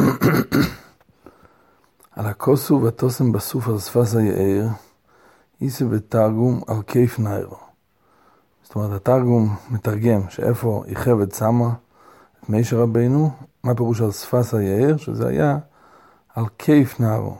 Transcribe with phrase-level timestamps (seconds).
[2.16, 4.66] על הכוסו ותוסם בסוף על שפס היער,
[5.60, 7.56] איסה בתרגום על כיף ניירו.
[8.62, 11.70] זאת אומרת, התרגום מתרגם שאיפה איכבד שמה
[12.44, 13.30] את מישר רבינו,
[13.64, 14.96] מה פירוש על שפס היער?
[14.96, 15.58] שזה היה
[16.34, 17.36] על כיף נערו.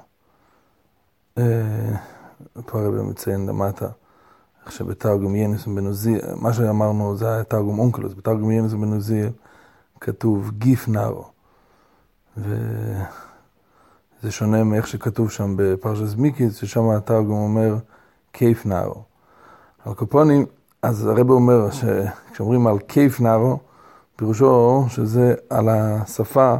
[1.39, 1.97] אה,
[2.67, 3.89] פה הרב מציין למטה,
[4.63, 9.31] איך שבתרגום ינוס ובנוזיאל, מה שאמרנו זה היה תרגום אונקלוס, בתרגום ינוס ובנוזיאל
[10.01, 11.40] כתוב גיף נערו.
[12.37, 17.77] וזה שונה מאיך שכתוב שם בפרשס מיקיס, ששם התרגום אומר
[18.33, 19.03] כיף נערו.
[19.84, 20.47] על קופונים,
[20.83, 23.59] אז הרב אומר שכשאומרים על כיף נערו,
[24.16, 26.56] פירושו שזה על השפה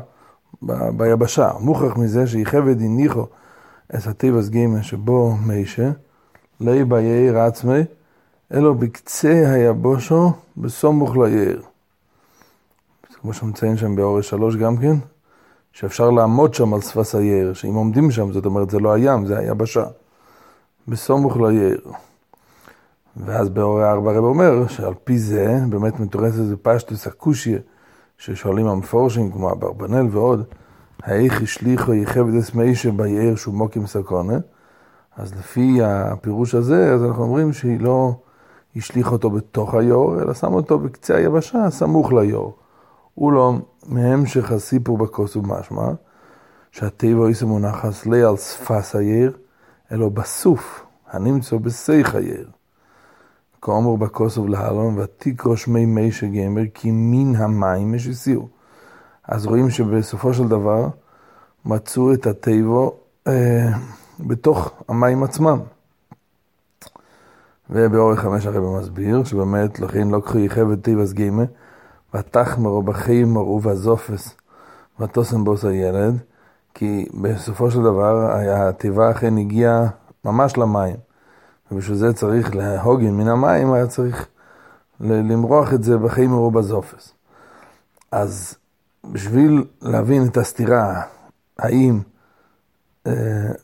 [0.63, 1.51] ב- ביבשה.
[1.61, 3.27] מוכרח מזה שיחבד הניחו
[3.95, 5.91] את הטבעס גיימה שבו מיישה,
[6.61, 7.81] לאי ביער עצמי,
[8.55, 11.61] אלו בקצה היבושו בסמוך ליער.
[13.21, 14.97] כמו שמציין שם באורש שלוש גם כן,
[15.73, 19.39] שאפשר לעמוד שם על שפס היער, שאם עומדים שם, זאת אומרת זה לא הים, זה
[19.39, 19.85] היבשה.
[20.89, 21.79] בסמוך ליער.
[23.17, 27.59] ואז באורי ארבע רב אומר שעל פי זה באמת מתורס איזה פשטוס הקושיה
[28.19, 30.45] ששואלים המפורשים כמו אברבנאל ועוד,
[31.03, 34.39] האיך השליחו יחבדס מיישה ביער שהוא מוקים סקונה,
[35.17, 38.13] אז לפי הפירוש הזה, אז אנחנו אומרים שהיא לא
[38.77, 42.57] השליך אותו בתוך היור, אלא שם אותו בקצה היבשה, סמוך ליור.
[43.19, 43.55] לא
[43.87, 45.89] מהמשך הסיפור בכוס ומשמע,
[46.73, 49.31] שהטבע איסו מונחס לי על שפס היער,
[49.93, 52.47] אלא בסוף, הנמצא בשיח היער.
[53.63, 58.49] כאומר בכוסוב להלון, ותקרו שמי מי שגמר, כי מן המים משסיעו.
[59.29, 60.89] אז רואים שבסופו של דבר
[61.65, 62.89] מצאו את הטבע
[63.27, 63.69] אה,
[64.21, 65.59] בתוך המים עצמם.
[67.71, 71.13] ובאורך חמש הרב מסביר, שבאמת לכן לא קחו יחבת טבעס
[72.13, 74.35] גימה, ותחמרו בחיימור ובזופס,
[75.01, 76.19] ותוסם בוס הילד,
[76.75, 79.87] כי בסופו של דבר התיבה אכן הגיעה
[80.25, 80.97] ממש למים.
[81.73, 84.27] ובשביל זה צריך להוגן מן המים, היה צריך
[85.01, 87.13] למרוח את זה בחיימור ובזופס.
[88.13, 88.55] אז
[89.13, 91.03] בשביל להבין את הסתירה,
[91.59, 92.01] האם
[93.07, 93.13] אה,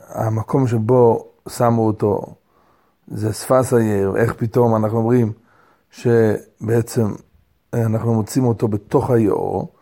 [0.09, 2.35] המקום שבו שמו אותו
[3.09, 5.33] זה שפס היער, איך פתאום אנחנו אומרים
[5.91, 7.13] שבעצם
[7.85, 9.73] אנחנו מוצאים אותו בתוך היאור,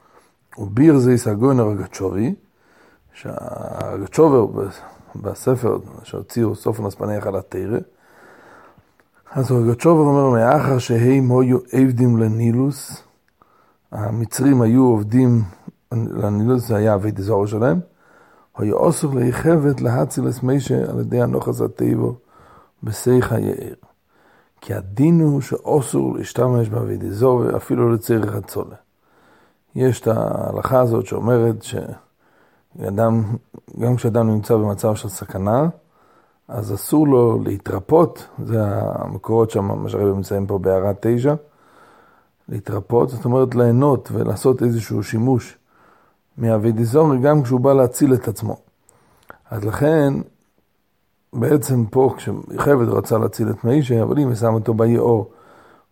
[0.58, 2.34] וביר זה יסגון הרגצ'ובי,
[3.12, 4.46] שהרגצ'ובר
[5.16, 7.78] בספר שהוציאו סופן אספניח על התרא,
[9.32, 13.02] אז הרגצ'ובר אומר, מאחר שהם היו עבדים לנילוס,
[13.92, 15.42] המצרים היו עובדים
[15.92, 17.80] לנילוס, זה היה אבי דזורו שלהם,
[18.56, 22.14] היו אסור להיכבת להצילס מישה על ידי הנוחס הטבעו
[22.82, 23.74] בסייח היער.
[24.64, 28.74] כי הדין הוא שאוסור להשתמש באבידי זורי אפילו לצריך הצולה.
[29.74, 33.22] יש את ההלכה הזאת שאומרת שאדם,
[33.80, 35.68] גם כשאדם נמצא במצב של סכנה,
[36.48, 41.34] אז אסור לו להתרפות, זה המקורות שם, מה שהרבא מצאים פה בהערת תשע,
[42.48, 45.58] להתרפות, זאת אומרת ליהנות ולעשות איזשהו שימוש
[46.38, 48.56] מאבידי זורי גם כשהוא בא להציל את עצמו.
[49.50, 50.14] אז לכן
[51.34, 55.30] בעצם פה כשחבד רצה להציל את מישה, אבל אם שם אותו ביאור,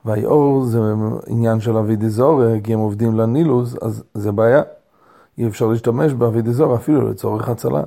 [0.04, 0.78] והיאור זה
[1.26, 4.62] עניין של אבידי זור, כי הם עובדים לנילוס, אז זה בעיה.
[5.38, 7.82] אי אפשר להשתמש באבידי זור אפילו לצורך הצלה.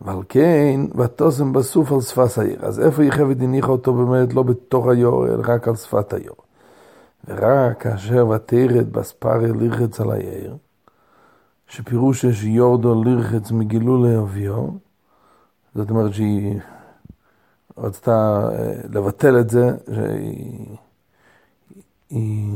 [0.00, 2.58] ועל כן, ותוסם בסוף על שפת העיר.
[2.66, 6.36] אז איפה יחבד הניחה אותו באמת לא בתוך היאור, אלא רק על שפת היאור.
[7.28, 10.54] ורק כאשר ותרד בספריה לרחץ על היער,
[11.66, 14.66] שפירוש יש יורדו לרחץ מגילול לאביו,
[15.74, 16.60] זאת אומרת שהיא
[17.78, 20.76] רצתה אה, לבטל את זה, שהיא
[22.10, 22.54] היא,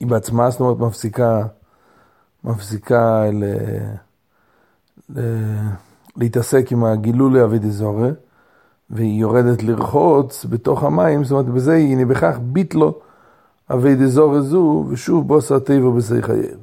[0.00, 1.46] היא בעצמה, זאת אומרת, מפסיקה,
[2.44, 3.44] מפסיקה ל,
[5.16, 5.20] ל,
[6.16, 8.10] להתעסק עם הגילוי לאבידי זורי,
[8.90, 13.00] והיא יורדת לרחוץ בתוך המים, זאת אומרת, בזה היא בכך ביטלו
[13.70, 16.58] אבידי זורי זו, ושוב בוס הטבע בסייך היער.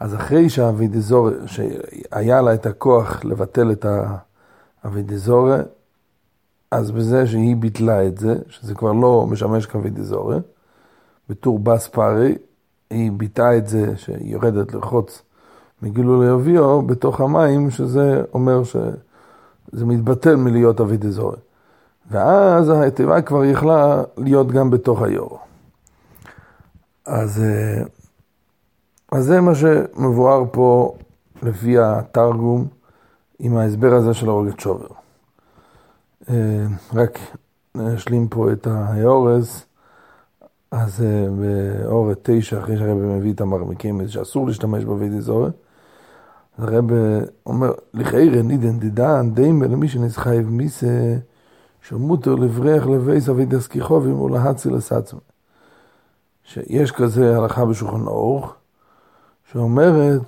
[0.00, 4.16] אז אחרי שהאבידי זורי, שהיה לה את הכוח לבטל את ה...
[4.84, 5.58] אבידיזורה,
[6.70, 10.38] אז בזה שהיא ביטלה את זה, שזה כבר לא משמש כאבידיזורה,
[11.28, 12.34] בטור בס פארי,
[12.90, 15.22] היא ביטאה את זה שהיא יורדת לרחוץ
[15.82, 21.36] מגילוי אביו בתוך המים, שזה אומר שזה מתבטל מלהיות אבידיזורה.
[22.10, 25.38] ואז התיבה כבר יכלה להיות גם בתוך היור.
[27.06, 27.84] אז, אה,
[29.12, 30.94] אז זה מה שמבואר פה
[31.42, 32.66] לפי התרגום.
[33.38, 34.86] עם ההסבר הזה של הורגת שובר.
[36.30, 37.18] אה, רק
[37.74, 39.64] נשלים פה את האורז,
[40.70, 41.04] אז
[41.40, 45.52] באורת תשע, אחרי שהרבא מביא את המרמיקים, שאסור להשתמש בווידי זורת,
[46.58, 46.84] הרב
[47.46, 51.16] אומר, לכאירא נידן דידן דיימה למי שנסחייב מיסה
[51.82, 55.20] שמותר לבריח לבייס אבי דסקיחובים ולהציל לסעצמי.
[56.44, 58.54] שיש כזה הלכה בשולחן אורך,
[59.52, 60.22] שאומרת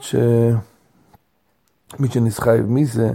[1.89, 3.11] שמי שנסחייב מיסה,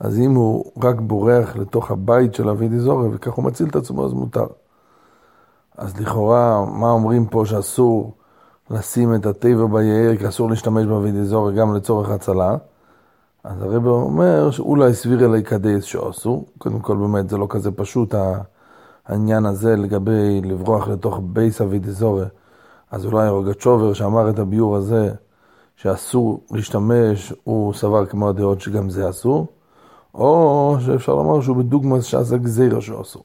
[0.00, 4.04] אז אם הוא רק בורח לתוך הבית של אבי דזורי וכך הוא מציל את עצמו,
[4.06, 4.46] אז מותר.
[5.78, 8.12] אז לכאורה, מה אומרים פה שאסור
[8.70, 12.56] לשים את הטבע ביער, כי אסור להשתמש באבי דזורי גם לצורך הצלה?
[13.44, 16.46] אז הרב אומר שאולי סביר אלי כדייס שאסור.
[16.58, 18.14] קודם כל באמת זה לא כזה פשוט
[19.06, 22.24] העניין הזה לגבי לברוח לתוך בייס אבי דזורי.
[22.90, 25.12] אז אולי רוגצ'ובר שאמר את הביור הזה
[25.82, 29.46] שאסור להשתמש, הוא סבר כמו הדעות שגם זה אסור.
[30.14, 33.24] או שאפשר לומר שהוא בדוגמא שעשה גזירה שאסור.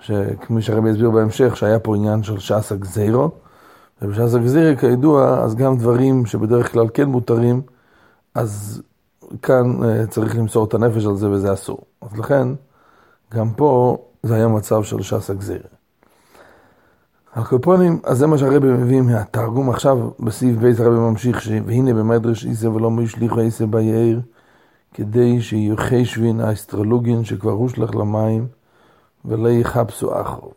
[0.00, 3.30] שכמי שהרבי הסביר בהמשך, שהיה פה עניין של שעשה גזירו,
[4.02, 7.62] ובשעשה גזירה כידוע, אז גם דברים שבדרך כלל כן מותרים,
[8.34, 8.82] אז
[9.42, 11.78] כאן uh, צריך למסור את הנפש על זה וזה אסור.
[12.00, 12.48] אז לכן,
[13.34, 15.79] גם פה זה היה מצב של שעשה גזירה.
[17.32, 21.48] על קופונים, אז זה מה שהרבי מביא מהתרגום עכשיו, בסעיף בית הרבי ממשיך, ש...
[21.66, 24.18] והנה במדרש איסה ולא מישליחו איסה ביער,
[24.94, 28.46] כדי שיוחשבין האסטרולוגין שכבר הושלך למים,
[29.24, 30.52] ולא יחפשו אחרוב.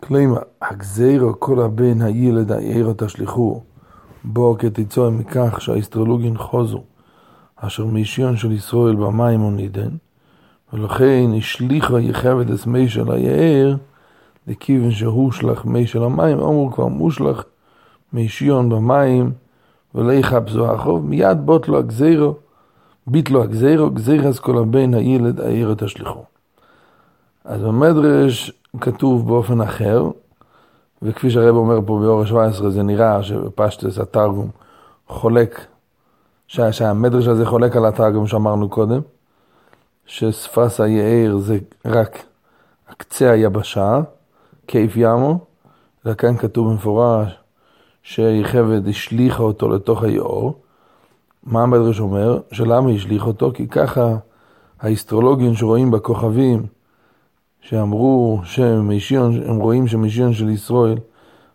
[0.00, 3.62] כלומר, הגזירו כל הבן הילד העירו תשליכו,
[4.24, 6.82] בו כתיצור מכך שהאסטרולוגין חוזו,
[7.56, 9.90] אשר מישיון של ישראל במים הוא נידן,
[10.72, 13.76] ולכן השליחו יחבת את מי של היער,
[14.46, 17.44] לכיוון שהושלך מי של המים, אמרו כבר מושלך
[18.12, 19.32] מישיון במים,
[19.94, 22.34] ולא יחפשו אחרוב, מיד בוט לו הגזירו,
[23.06, 26.24] ביט לו הגזירו, גזירס כל הבן הילד העירו תשליכו.
[27.44, 30.10] אז במדרש כתוב באופן אחר,
[31.02, 34.50] וכפי שהרב אומר פה באור 17, זה נראה שבפשטס התרגום
[35.08, 35.66] חולק,
[36.46, 39.00] שה, שהמדרש הזה חולק על התרגום שאמרנו קודם,
[40.06, 42.24] ששפס היער זה רק
[42.96, 44.00] קצה היבשה,
[44.66, 45.38] כיף ימו,
[46.04, 47.38] וכאן כתוב במפורש
[48.02, 50.54] שיחבד השליכה אותו לתוך היאור.
[51.42, 52.38] מה המדרש אומר?
[52.52, 53.50] שלמה השליך אותו?
[53.54, 54.16] כי ככה
[54.80, 56.66] האסטרולוגים שרואים בכוכבים,
[57.60, 60.98] שאמרו שמשיון, הם רואים שמשיון של ישראל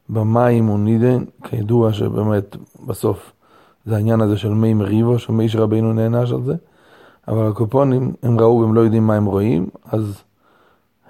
[0.10, 2.56] במים הוא נידן, כידוע שבאמת
[2.86, 3.31] בסוף
[3.86, 6.56] זה העניין הזה של מי מריבו, שמי שרבינו נענש על זה,
[7.28, 10.22] אבל הקופונים הם ראו והם לא יודעים מה הם רואים, אז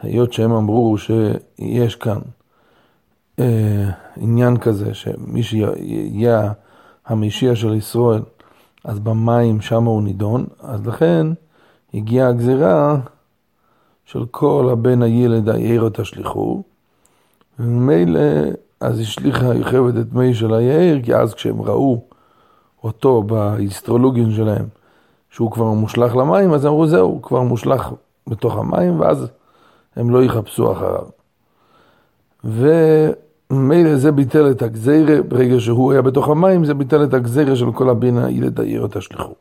[0.01, 2.19] היות שהם אמרו שיש כאן
[3.39, 6.51] אה, עניין כזה, שמי שיהיה
[7.06, 8.21] המשיח של ישראל,
[8.83, 11.27] אז במים שם הוא נידון, אז לכן
[11.94, 12.98] הגיעה הגזירה
[14.06, 16.63] של כל הבן הילד היער תשליכו,
[17.59, 18.19] וממילא
[18.80, 22.01] אז השליכה יוכבת את מי של היער, כי אז כשהם ראו
[22.83, 24.65] אותו באסטרולוגים שלהם,
[25.30, 27.89] שהוא כבר מושלך למים, אז אמרו זהו, הוא כבר מושלך
[28.27, 29.27] בתוך המים, ואז
[29.95, 31.05] הם לא יחפשו אחריו.
[32.43, 37.71] ומילא זה ביטל את הגזירה, ברגע שהוא היה בתוך המים, זה ביטל את הגזירה של
[37.71, 39.33] כל הבן הילד היער תשליכו.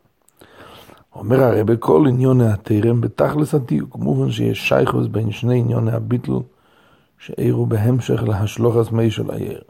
[1.15, 6.39] אומר הרי בכל עניוני התרם בתכלס הדיוק, מובן שיש שייכוס בין שני עניוני הביטל
[7.19, 9.61] שאירו בהמשך להשלוחס מי של העיר.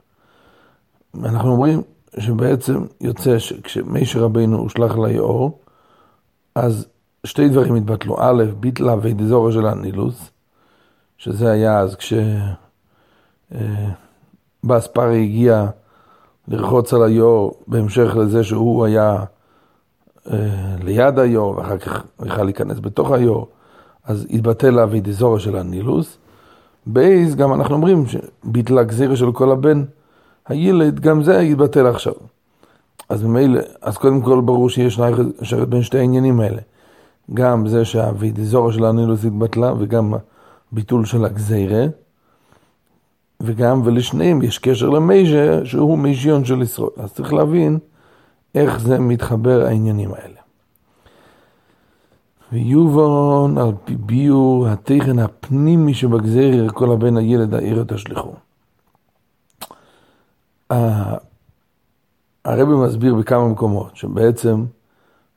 [1.23, 1.81] אנחנו אומרים
[2.19, 5.59] שבעצם יוצא שכשמי רבינו הושלך ליאור,
[6.55, 6.87] אז
[7.23, 8.15] שתי דברים התבטלו.
[8.19, 10.31] א', ביטלה ודזורה של הנילוס,
[11.21, 12.13] שזה היה אז כש...
[13.55, 13.89] אה,
[14.63, 15.65] באספרי הגיע
[16.47, 19.23] לרחוץ על היאור בהמשך לזה שהוא היה
[20.31, 23.47] אה, ליד היור, ואחר כך יכל להיכנס בתוך היור,
[24.03, 26.17] אז התבטל להביא דזורה של הנילוס.
[26.85, 29.83] בייס, גם אנחנו אומרים שביטלה גזירה של כל הבן
[30.47, 32.13] הילד, גם זה יתבטל עכשיו.
[33.09, 34.99] אז ממילא, אז קודם כל ברור שיש
[35.43, 36.61] שרת בין שתי העניינים האלה.
[37.33, 40.13] גם זה שהווידיזורה של הנילוס התבטלה, וגם
[40.73, 41.85] הביטול של הגזירה,
[43.41, 46.89] וגם, ולשניהם יש קשר למייז'ה, שהוא מייז'יון של ישראל.
[46.97, 47.79] אז צריך להבין
[48.55, 50.41] איך זה מתחבר העניינים האלה.
[52.51, 58.33] ויובון על פי ביור התכן הפנימי שבגזיר כל הבן הילד העיר תשליכו.
[62.45, 64.65] הרבי מסביר בכמה מקומות שבעצם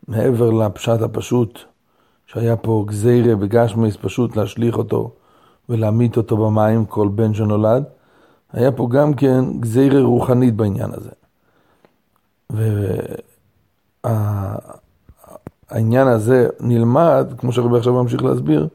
[0.09, 1.59] מעבר לפשט הפשוט
[2.27, 5.11] שהיה פה גזירה בגשמיס פשוט להשליך אותו
[5.69, 7.85] ולהמית אותו במים כל בן שנולד,
[8.53, 11.11] היה פה גם כן גזירה רוחנית בעניין הזה.
[15.71, 18.69] והעניין הזה נלמד, כמו שהרבי עכשיו ממשיך להסביר,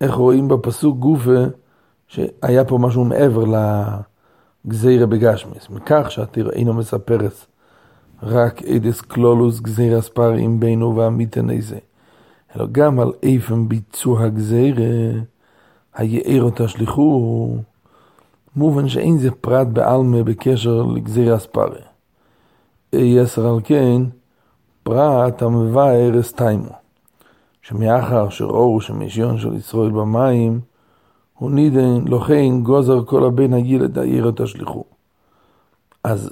[0.00, 1.44] איך רואים בפסוק גופה
[2.08, 3.44] שהיה פה משהו מעבר
[4.64, 7.46] לגזירה בגשמיס, מכך שהתיר אינו מספרס
[8.22, 11.78] רק אדס קלולוס גזיר אספרים בינו ועמיתן איזה.
[12.56, 14.76] אלא גם על איפן ביצוע גזיר,
[15.94, 17.56] היער תשליכו,
[18.56, 21.78] מובן שאין זה פרט בעלמה בקשר לגזיר אספרה.
[22.92, 24.02] יסר על כן,
[24.82, 26.72] פרט המבאר אסתיימו,
[27.62, 30.60] שמאחר שראו שמשיון של ישראל במים,
[31.38, 34.84] הוא נידן לוחן גוזר כל הבן הילד העיר תשליכו.
[36.04, 36.30] אז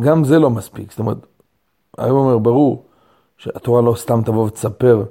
[0.00, 1.26] גם זה לא מספיק, זאת אומרת,
[1.98, 2.84] היום אומר, ברור
[3.38, 5.04] שהתורה לא סתם תבוא ותספר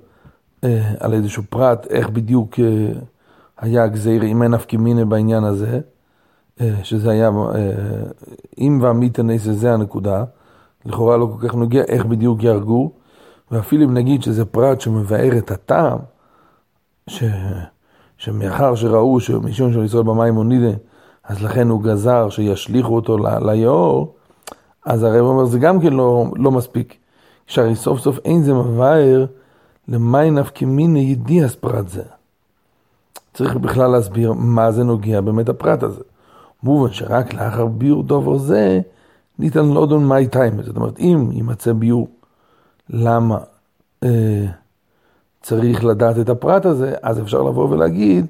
[0.63, 2.91] אה, על איזשהו פרט, איך בדיוק אה,
[3.57, 5.79] היה הגזיר, אם אין נפקא מיני בעניין הזה,
[6.61, 7.71] אה, שזה היה, אה,
[8.57, 10.23] אם ועמית הנס זה הנקודה,
[10.85, 12.91] לכאורה לא כל כך נוגע איך בדיוק יהרגו,
[13.51, 15.99] ואפילו אם נגיד שזה פרט שמבאר את הטעם,
[17.07, 17.23] ש...
[18.17, 20.77] שמאחר שראו שמשום של ישראל במים הונידה,
[21.23, 24.15] אז לכן הוא גזר שישליכו אותו ליאור,
[24.85, 26.97] אז הרב אומר, זה גם כן לא, לא מספיק.
[27.47, 29.25] שהרי סוף סוף אין זה מבאר
[29.87, 32.03] למי נפקא מיני ידיעס פרט זה.
[33.37, 36.01] צריך בכלל להסביר מה זה נוגע באמת הפרט הזה.
[36.63, 38.81] מובן שרק לאחר ביור דובר זה,
[39.39, 40.63] ניתן לאודון מי טיימר.
[40.63, 42.07] זאת אומרת, אם יימצא ביור
[42.89, 43.37] למה
[44.03, 44.45] אה,
[45.41, 48.25] צריך לדעת את הפרט הזה, אז אפשר לבוא ולהגיד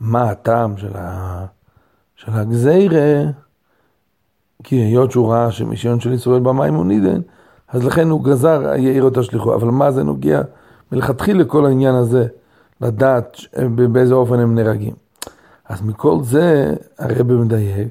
[0.00, 1.44] מה הטעם של, ה,
[2.16, 3.22] של הגזירה,
[4.64, 7.20] כי היות שהוא ראה שמיסיון של ישראל במים הוא נידן,
[7.68, 9.54] אז לכן הוא גזר, יאיר אותו שליחו.
[9.54, 10.42] אבל מה זה נוגע
[10.92, 12.26] מלכתחילה לכל העניין הזה,
[12.84, 13.40] לדעת
[13.92, 14.94] באיזה אופן הם נהרגים.
[15.68, 17.88] אז מכל זה הרב מדייק,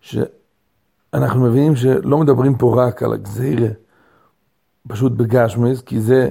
[0.00, 3.68] שאנחנו מבינים שלא מדברים פה רק על הגזירה,
[4.88, 6.30] פשוט בגשמיס, כי זה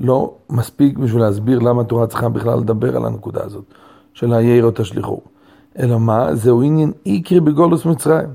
[0.00, 3.64] לא מספיק בשביל להסביר למה התורה צריכה בכלל לדבר על הנקודה הזאת,
[4.14, 5.20] של היאיר תשליכו.
[5.78, 6.34] אלא מה?
[6.34, 8.28] זהו עניין איקרי בגולוס מצרים.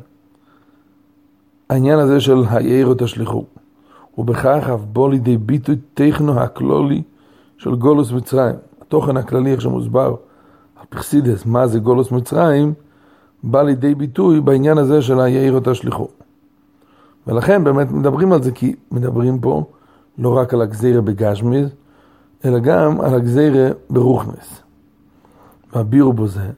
[1.69, 3.45] העניין הזה של היאיר תשליכו.
[4.17, 7.03] ובכך אף בוא לידי ביטוי טכנו הכלולי
[7.57, 8.55] של גולוס מצרים.
[8.91, 10.15] התוכן הכללי, איך שמוסבר
[10.75, 12.73] על פרסידס, מה זה גולוס מצרים,
[13.43, 16.07] בא לידי ביטוי בעניין הזה של היאיר תשליכו.
[17.27, 19.63] ולכן באמת מדברים על זה, כי מדברים פה
[20.17, 21.69] לא רק על הגזירה בגשמיז,
[22.45, 24.61] אלא גם על הגזירה ברוכנס.
[25.73, 26.49] והבירו בו זה,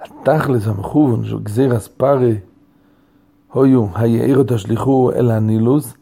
[0.00, 2.38] התכלס המכוון של גזירה ספרי,
[3.52, 5.94] הויו, היאירו תשליכו אל הנילוס,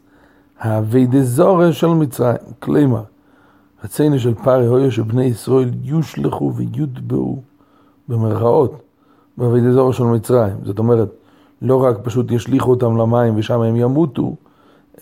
[0.59, 2.37] האבי זורש של מצרים.
[2.59, 3.01] כלימה,
[3.83, 7.41] רצינו של פרי הויו שבני ישראל יושלכו ויוטבעו
[8.07, 8.81] במרכאות,
[9.37, 10.55] באבי זורש של מצרים.
[10.63, 11.09] זאת אומרת,
[11.61, 14.35] לא רק פשוט ישליכו אותם למים ושם הם ימותו,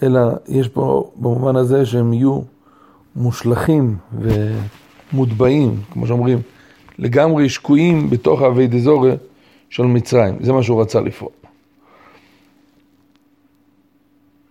[0.03, 2.41] אלא יש פה במובן הזה שהם יהיו
[3.15, 3.97] מושלכים
[5.13, 6.39] ומוטבעים, כמו שאומרים,
[6.99, 9.15] לגמרי שקועים בתוך האבי דזורי
[9.69, 10.35] של מצרים.
[10.41, 11.31] זה מה שהוא רצה לפעול.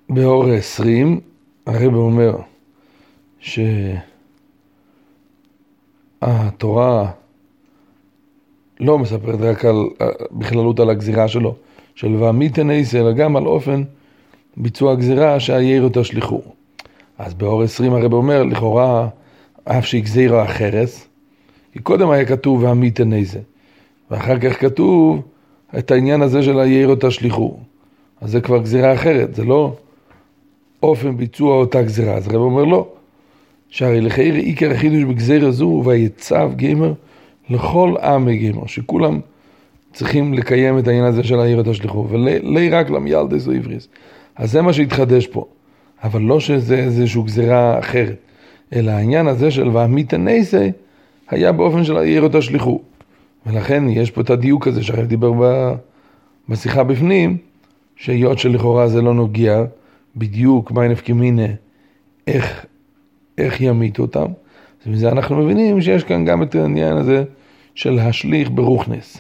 [0.09, 1.21] באור ה-20,
[1.67, 2.37] הרב אומר
[6.25, 7.11] שהתורה
[8.81, 9.77] לא מספרת רק על,
[10.33, 11.55] בכללות על הגזירה שלו,
[11.95, 13.83] של ועמיתן איסה, אלא גם על אופן
[14.57, 16.43] ביצוע הגזירה שהירו תשליכו.
[17.19, 19.09] אז באור 20 הרב אומר, לכאורה,
[19.65, 21.09] אף שהגזירה החרס,
[21.73, 23.41] כי קודם היה כתוב ועמיתן איזה,
[24.11, 25.23] ואחר כך כתוב
[25.79, 27.59] את העניין הזה של הירו תשליכו.
[28.21, 29.75] אז זה כבר גזירה אחרת, זה לא
[30.83, 32.15] אופן ביצוע אותה גזירה.
[32.15, 32.89] אז הרב אומר לא,
[33.77, 36.93] שהרי לחייר עיקר החידוש בגזירה זו, ויצב גמר
[37.51, 39.21] לכל עם גמר, שכולם
[39.93, 43.89] צריכים לקיים את העניין הזה של העיר התשליחו, ולי רק למיילדס זו עבריס.
[44.37, 45.45] אז זה מה שהתחדש פה.
[46.03, 48.17] אבל לא שזה איזושהי גזירה אחרת,
[48.75, 50.73] אלא העניין הזה של ועמיתא נסי
[51.29, 52.81] היה באופן של העיר התשליחו.
[53.47, 55.33] ולכן יש פה את הדיוק הזה שהרב דיבר
[56.49, 57.37] בשיחה בפנים,
[57.97, 59.65] שהיות שלכאורה זה לא נוגע
[60.17, 61.53] בדיוק מה נפקא מיניה,
[62.27, 62.67] איך,
[63.39, 64.27] איך ימיתו אותם.
[64.83, 67.25] אז מזה אנחנו מבינים שיש כאן גם את העניין הזה
[67.75, 69.19] של להשליך ברוכנס.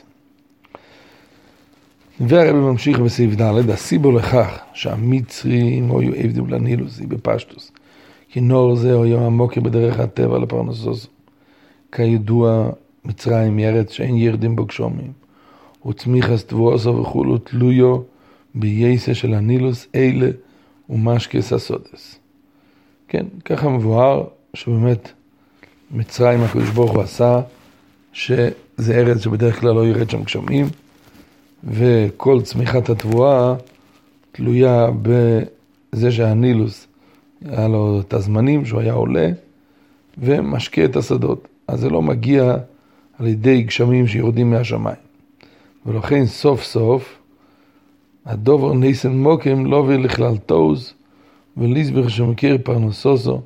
[2.21, 7.73] והרבי ממשיך בסעיף ד', הסיבו לכך שהמצרים היו עבדים לנילוס, היא בפשטוס.
[8.29, 11.07] כי נור זה היו עמוקר בדרך הטבע לפרנסוס.
[11.93, 12.71] כידוע,
[13.05, 15.13] מצרים היא ארץ שאין ירדים בו גשומים.
[15.89, 17.99] וצמיחס תבואסו וכולו תלויו
[18.55, 20.31] בייסה של הנילוס אלה
[20.91, 22.19] ומשקס הסודס.
[23.09, 25.13] כן, ככה מבואר שבאמת
[25.91, 27.41] מצרים הקדוש ברוך הוא עשה
[28.13, 28.51] שזה
[28.91, 30.67] ארץ שבדרך כלל לא ירד שם גשמים.
[31.65, 33.55] וכל צמיחת התבואה
[34.33, 36.87] תלויה בזה שהנילוס,
[37.45, 39.29] היה לו את הזמנים שהוא היה עולה
[40.19, 41.49] ומשקה את השדות.
[41.69, 42.57] אז זה לא מגיע
[43.19, 44.97] על ידי גשמים שיורדים מהשמיים.
[45.87, 47.19] ולכן סוף סוף
[48.27, 50.93] הדובר ניסן מוקם לא הביא לכלל תוז
[51.57, 53.41] וליסבר שמכיר פרנסוסו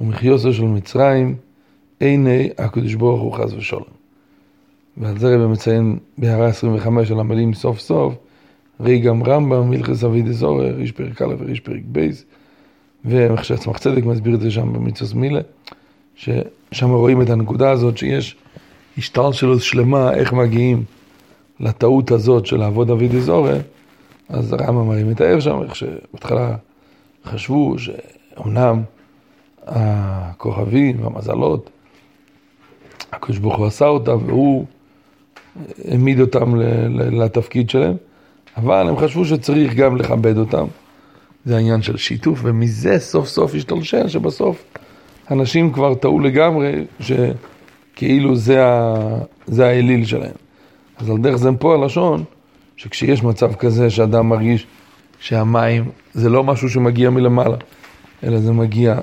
[0.00, 1.36] ומחיוסו של מצרים,
[2.00, 3.98] עיני הקדוש ברוך הוא חס ושלום.
[4.96, 8.14] ועל זה רבי מציין בהערה 25 על המילים סוף סוף,
[8.80, 12.24] ראי גם רמב"ם, מלכס אבי דזורר, איש פרק א' ואיש פרק בייס,
[13.04, 15.40] ומחשב צדק מסביר את זה שם במצווה מילה,
[16.14, 18.36] ששם רואים את הנקודה הזאת שיש
[18.98, 20.84] השתלשלות שלמה איך מגיעים
[21.60, 23.60] לטעות הזאת של לעבוד אבי דזורר,
[24.28, 26.56] אז הרמב"ם מרים את האב שם, איך שבהתחלה
[27.28, 28.82] חשבו שאומנם
[29.66, 31.70] הכוכבים והמזלות,
[33.12, 34.64] הקדוש ברוך הוא עשה אותם והוא
[35.84, 36.54] העמיד אותם
[36.94, 37.96] לתפקיד שלהם,
[38.56, 40.66] אבל הם חשבו שצריך גם לכבד אותם.
[41.44, 44.64] זה העניין של שיתוף, ומזה סוף סוף השתלשל שבסוף
[45.30, 48.94] אנשים כבר טעו לגמרי, שכאילו זה, ה...
[49.46, 50.34] זה האליל שלהם.
[50.98, 52.24] אז על דרך זה פה הלשון,
[52.76, 54.66] שכשיש מצב כזה שאדם מרגיש
[55.20, 55.84] שהמים
[56.14, 57.56] זה לא משהו שמגיע מלמעלה,
[58.24, 58.98] אלא זה מגיע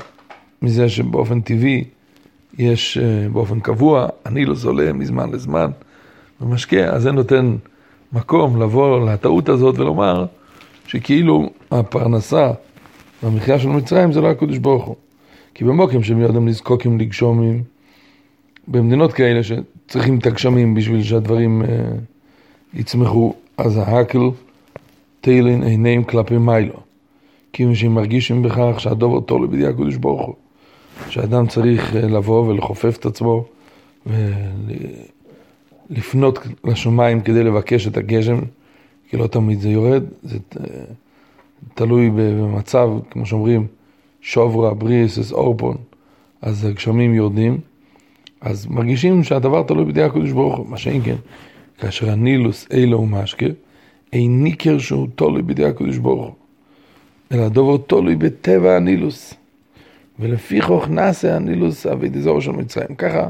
[0.62, 1.84] מזה שבאופן טבעי
[2.58, 5.72] יש אה, באופן קבוע, אני לא זולה מזמן לזמן
[6.42, 7.56] ומשקה, אז זה נותן
[8.14, 10.26] מקום לבוא לטעות הזאת ולומר
[10.88, 12.52] שכאילו הפרנסה
[13.24, 14.96] והמחיה של מצרים זה לא הקדוש ברוך הוא.
[15.54, 17.64] כי במוקים שהם יודעים לזקוקים לגשומים,
[18.68, 21.68] במדינות כאלה שצריכים את הגשמים בשביל שהדברים uh,
[22.74, 24.30] יצמחו, אז ההקל
[25.26, 26.74] תהילין עיניהם כלפי מיילו.
[27.54, 30.36] כי שהם מרגישים בכך שהדובר תולה בידי הקדוש ברוך הוא.
[31.10, 33.46] שאדם צריך אה, לבוא ולחופף את עצמו
[35.90, 38.40] ולפנות לשמיים כדי לבקש את הגשם,
[39.10, 40.66] כי לא תמיד זה יורד, זה אה,
[41.74, 43.68] תלוי במצב, כמו שאומרים,
[44.22, 45.78] שוברה, בריאס, אורפון,
[46.42, 47.58] אז הגשמים יורדים,
[48.42, 51.16] אז מרגישים שהדבר תלוי בידי הקדוש ברוך הוא, מה שאין כן,
[51.78, 53.54] כאשר הנילוס אילו ומשקה, אין
[54.14, 56.34] ניכר שהוא תלוי בידי הקדוש ברוך הוא,
[57.32, 59.34] אלא הדובר תלוי בטבע הנילוס.
[60.20, 62.96] ולפי כוך נעשה הנילוס אבי דזור של מצרים.
[62.98, 63.30] ככה,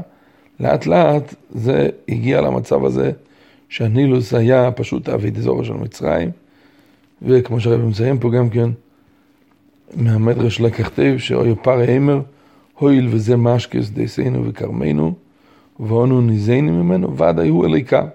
[0.60, 3.10] לאט לאט זה הגיע למצב הזה
[3.68, 6.30] שהנילוס היה פשוט אבי דזור של מצרים,
[7.22, 8.70] וכמו שהרב מציין פה גם כן,
[9.96, 12.20] מהמדרש לקח תיב, שאוי פר אימר,
[12.78, 15.14] הואיל וזה משקס דייסנו וכרמנו,
[15.80, 18.06] ואונו ניזנו ממנו, ודאי הוא אליקה.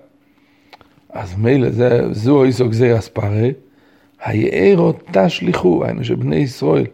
[1.14, 3.54] אז מילא, זה, זו איסו גזיר אספרי,
[4.24, 6.86] היערו תשליכו, היינו שבני ישראל,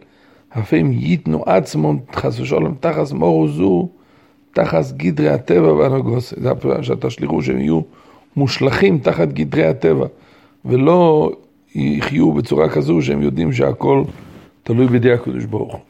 [0.50, 3.88] אפים ייתנו עצמם חס ושלום תחס מורו זו,
[4.52, 6.34] תחס גדרי הטבע והנגוס.
[6.36, 7.80] זה הפעם שתשליכו שהם יהיו
[8.36, 10.06] מושלכים תחת גדרי הטבע,
[10.64, 11.30] ולא
[11.74, 14.04] יחיו בצורה כזו שהם יודעים שהכל
[14.62, 15.80] תלוי בידי הקדוש ברוך.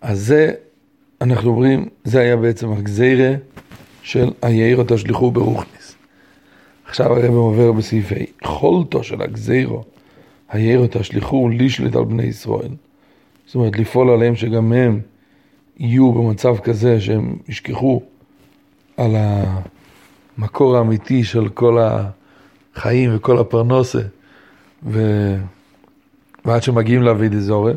[0.00, 0.52] אז זה,
[1.20, 3.32] אנחנו אומרים, זה היה בעצם הגזירה
[4.02, 5.71] של היאירו תשליכו ברוכניס.
[6.92, 9.84] עכשיו הרב עובר בסעיפי חולתו של הגזירו,
[10.48, 12.68] היאירו תשליכו לשלט על בני ישראל.
[13.46, 15.00] זאת אומרת, לפעול עליהם שגם הם
[15.78, 18.02] יהיו במצב כזה שהם ישכחו
[18.96, 19.16] על
[20.38, 24.02] המקור האמיתי של כל החיים וכל הפרנוסה,
[24.86, 25.00] ו...
[26.44, 27.76] ועד שמגיעים לאבידי זורם,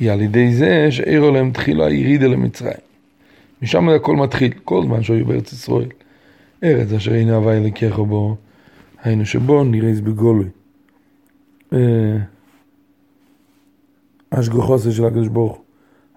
[0.00, 2.74] היא על ידי זה שעירו להם תחילה ירידה למצרים.
[3.62, 5.88] משם הכל מתחיל, כל זמן שהיו בארץ ישראל.
[6.64, 8.36] ארץ אשר הנה הווה אלוקיך בו,
[9.02, 10.48] היינו שבו נראיס בגולוי.
[14.32, 15.58] השגוחוסה של הקדוש ברוך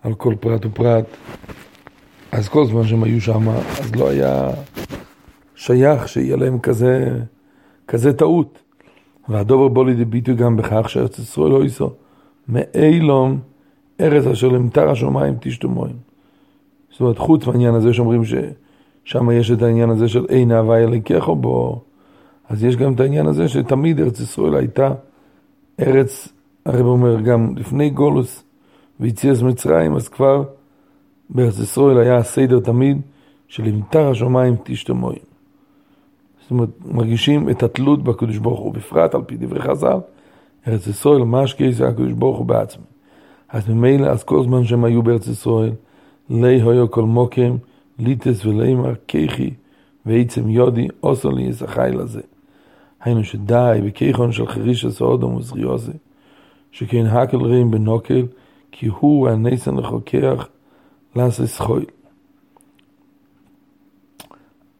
[0.01, 1.05] על כל פרט ופרט.
[2.31, 4.49] אז כל זמן שהם היו שם, אז לא היה
[5.55, 7.19] שייך שיהיה להם כזה,
[7.87, 8.59] כזה טעות.
[9.29, 11.91] והדובר בו לידי ביטוי גם בכך שארץ ישראל לא ייסו.
[12.49, 13.39] מאילום
[14.01, 15.95] ארץ אשר למטר השמיים תשתו מים.
[16.91, 18.21] זאת אומרת, חוץ מהעניין הזה שאומרים
[19.07, 21.81] ששם יש את העניין הזה של אין אהבה אלוקיך בו,
[22.49, 24.93] אז יש גם את העניין הזה שתמיד ארץ ישראל הייתה
[25.79, 26.27] ארץ,
[26.65, 28.43] הרב אומר, גם לפני גולוס
[28.99, 30.43] ויציאס מצרים, אז כבר
[31.29, 33.01] בארץ ישראל היה הסדר תמיד
[33.47, 35.27] שלמטר השמיים תשתו מים.
[36.41, 39.97] זאת אומרת, מרגישים את התלות בקדוש ברוך הוא, בפרט על פי דברי חז"ל,
[40.67, 42.83] ארץ ישראל, משקי זה הקדוש ברוך הוא בעצמי.
[43.49, 45.71] אז ממילא, אז כל זמן שהם היו בארץ ישראל,
[46.29, 47.55] לי היו כל מוקם,
[47.99, 49.53] ליטס ולימר, כיכי,
[50.05, 52.21] ועצם יודי, עושו לי ישחי לזה.
[53.01, 55.91] היינו שדי בכיכון של חריש הסעודום וזריוזי,
[56.71, 58.25] שכן הקל רעים בנוקל,
[58.71, 60.47] כי הוא הניסן לחוקח
[61.15, 61.85] לעשה חויל.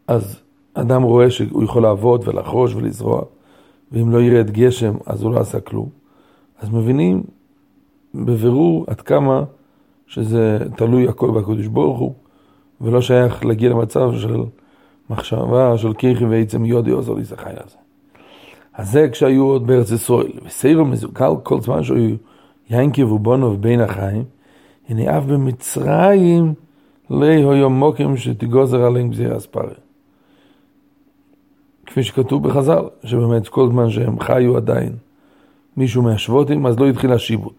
[0.07, 0.39] אז
[0.73, 3.21] אדם רואה שהוא יכול לעבוד ולחרוש ולזרוע,
[3.91, 5.89] ואם לא ירד גשם אז הוא לא עשה כלום.
[6.59, 7.23] אז מבינים
[8.15, 9.43] בבירור עד כמה
[10.07, 12.13] שזה תלוי הכל בקדוש ברוך הוא,
[12.81, 14.43] ולא שייך להגיע למצב של
[15.09, 17.77] מחשבה של כיכי ועצם יודי עוזר לי זכאי לזה.
[18.73, 20.31] אז זה כשהיו עוד בארץ ישראל.
[20.45, 22.15] וסיירו מזוקל כל זמן שהיו
[22.69, 24.23] ינקב ובונו בין החיים,
[24.89, 26.53] הנה אף במצרים
[27.09, 29.75] היו מוקים שתגוזר עליהם גזיר אספריה.
[31.85, 34.95] כפי שכתוב בחז"ל, שבאמת כל זמן שהם חיו עדיין
[35.77, 37.53] מישהו מהשבותים, אז לא התחיל השיבוט.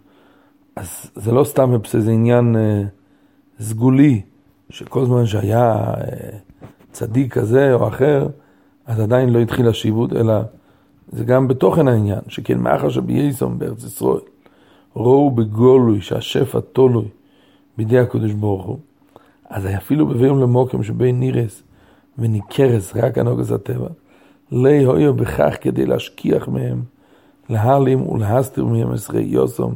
[0.76, 2.82] אז זה לא סתם איזה עניין אה,
[3.60, 4.22] סגולי,
[4.70, 6.38] שכל זמן שהיה אה,
[6.92, 8.26] צדיק כזה או אחר,
[8.86, 10.34] אז עדיין לא התחיל השיבוט, אלא
[11.12, 14.20] זה גם בתוכן העניין, שכן מאחר שבייסום בארץ ישראל,
[14.96, 17.08] ראו בגולוי שהשפע תולוי
[17.76, 18.78] בידי הקדוש ברוך הוא,
[19.48, 21.62] אז אפילו בביום למוקם שבין נירס
[22.18, 23.88] וניכרס רק הנוגס הטבע,
[24.52, 26.82] לי הויו בכך כדי להשכיח מהם,
[27.48, 29.74] להעלים ולהסתיר מהם עשרי יוסום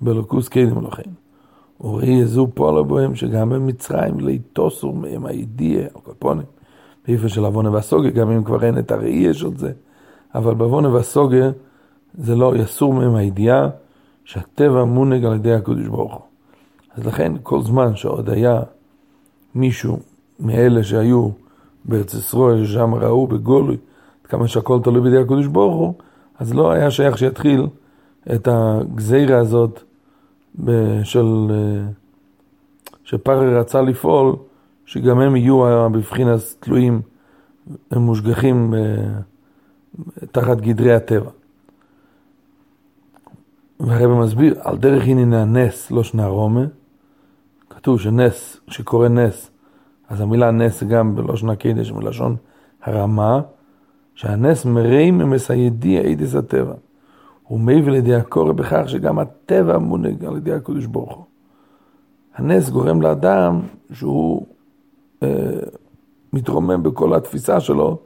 [0.00, 1.10] בלוקוס קדם לכם.
[1.80, 6.46] וראי יזו פועלו בהם שגם במצרים לי תוסו מהם הידיעה, או קפונים,
[7.06, 9.72] באיפה של עוונה והסוגיה, גם אם כבר אין את הראי יש עוד זה,
[10.34, 11.50] אבל בעוונה והסוגיה
[12.14, 13.68] זה לא יסור מהם הידיעה
[14.24, 16.22] שהטבע מונג על ידי הקדוש ברוך הוא.
[16.94, 18.60] אז לכן כל זמן שעוד היה
[19.54, 19.98] מישהו
[20.40, 21.28] מאלה שהיו
[21.84, 23.76] בארץ ישראל, ששם ראו בגולוי,
[24.24, 25.94] כמה שהכל תלוי בידי הקדוש ברוך הוא,
[26.38, 27.66] אז לא היה שייך שיתחיל
[28.34, 29.82] את הגזירה הזאת
[31.04, 31.50] של,
[33.04, 34.36] שפרי רצה לפעול,
[34.86, 37.00] שגם הם יהיו בבחינת תלויים,
[37.90, 38.74] הם מושגחים
[40.32, 41.30] תחת גדרי הטבע.
[43.80, 46.64] והרבא מסביר, על דרך הנה הנס, לא שנה רומה,
[47.70, 49.50] כתוב שנס, כשקורה נס,
[50.08, 52.36] אז המילה נס גם בלושן הקדש, מלשון
[52.82, 53.40] הרמה,
[54.14, 56.74] שהנס מראה ממס הידיע אידיס הטבע.
[57.48, 61.24] הוא מעיב על ידי הקורא בכך שגם הטבע מונג על ידי הקדוש ברוך הוא.
[62.34, 63.60] הנס גורם לאדם
[63.92, 64.46] שהוא
[65.22, 65.28] אה,
[66.32, 67.98] מתרומם בכל התפיסה שלו,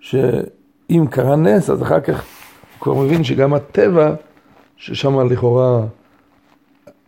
[0.00, 2.24] שאם קרה נס, אז אחר כך
[2.72, 4.14] הוא כבר מבין שגם הטבע,
[4.76, 5.84] ששם לכאורה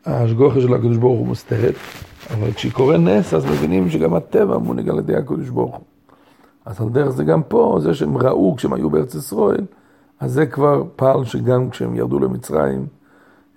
[0.05, 1.75] ההשגוחה של הקדוש ברוך הוא מוסתרת,
[2.31, 5.85] אבל כשקורה נס, אז מבינים שגם הטבע מונג על ידי הקדוש ברוך הוא.
[6.65, 9.65] אז על דרך זה גם פה, זה שהם ראו כשהם היו בארץ ישראל,
[10.21, 12.87] אז זה כבר פעל שגם כשהם ירדו למצרים,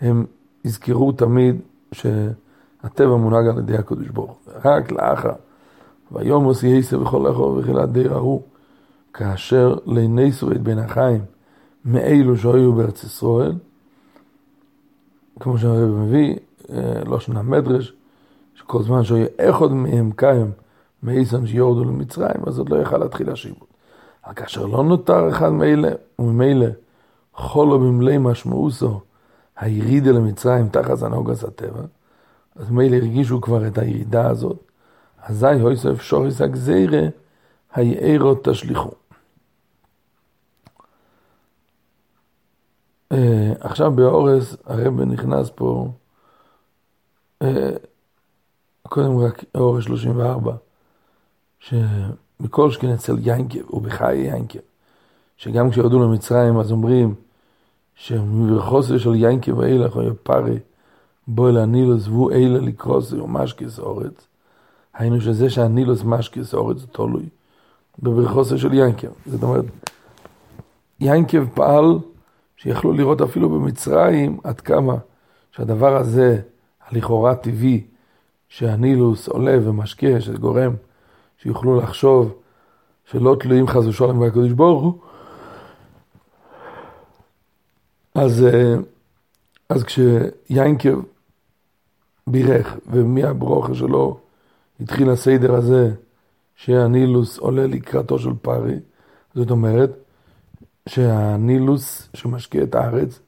[0.02, 0.26] הם
[0.66, 1.56] יזכרו תמיד
[1.92, 4.54] שהטבע מונהג על ידי הקדוש ברוך הוא.
[4.66, 5.34] רק לאחר,
[6.12, 8.42] ויום עושי יסר וכל אחור וכילת די ראו,
[9.14, 11.22] כאשר לנסו את בן החיים
[11.86, 13.54] מאלו שהיו בארץ ישראל,
[15.40, 16.36] כמו שהרב מביא,
[16.70, 17.94] אה, לא שנה מדרש,
[18.56, 20.52] שכל זמן שהיו אחד מהם קיים
[21.04, 23.67] מאיסם שיורדו למצרים, אז עוד לא יכל להתחיל השיבוט.
[24.28, 26.66] אבל כאשר לא נותר אחד מאלה, וממילא
[27.34, 29.02] חולו במלי משמעוסו
[29.58, 31.82] הירידה למצרים תחת הנוגס הטבע,
[32.56, 34.58] אז מילא הרגישו כבר את הירידה הזאת,
[35.24, 37.02] אזי הויסף שוריס הגזירה,
[37.74, 38.92] היערו תשליכו.
[43.14, 43.18] Uh,
[43.60, 45.92] עכשיו באורס הרב נכנס פה,
[47.44, 47.48] uh,
[48.84, 50.56] קודם רק אורס 34,
[51.60, 52.27] שמכל
[52.70, 54.60] שכן אצל ינקב ובחיי ינקב,
[55.38, 57.16] שגם כשירדו למצרים אז אומרים
[57.96, 60.60] שמברכוסו של ינקב ואילך היה פרי
[61.28, 64.28] בו אל הנילוס והוא אלה לקרוסו ומשקס אורץ,
[64.94, 67.26] היינו שזה שהנילוס משקס אורץ תולוי
[68.00, 69.08] בברכוסו של ינקב.
[69.26, 69.66] זאת אומרת,
[71.00, 72.00] ינקב פעל
[72.58, 74.96] שיכלו לראות אפילו במצרים עד כמה
[75.52, 76.42] שהדבר הזה,
[76.88, 77.84] הלכאורה טבעי,
[78.50, 80.74] שהנילוס עולה ומשקה, שזה גורם
[81.38, 82.34] שיוכלו לחשוב
[83.06, 84.94] שלא תלויים חס ושלום בקדוש ברוך הוא,
[88.16, 88.76] אז, אה,
[89.70, 91.02] אז כשיינקב
[92.28, 94.20] בירך, ומהברוכה שלו
[94.80, 95.92] התחיל הסדר הזה,
[96.56, 98.76] שהנילוס עולה לקראתו של פרי,
[99.36, 99.92] זאת אומרת
[100.90, 103.20] שהנילוס שמשקיע את הארץ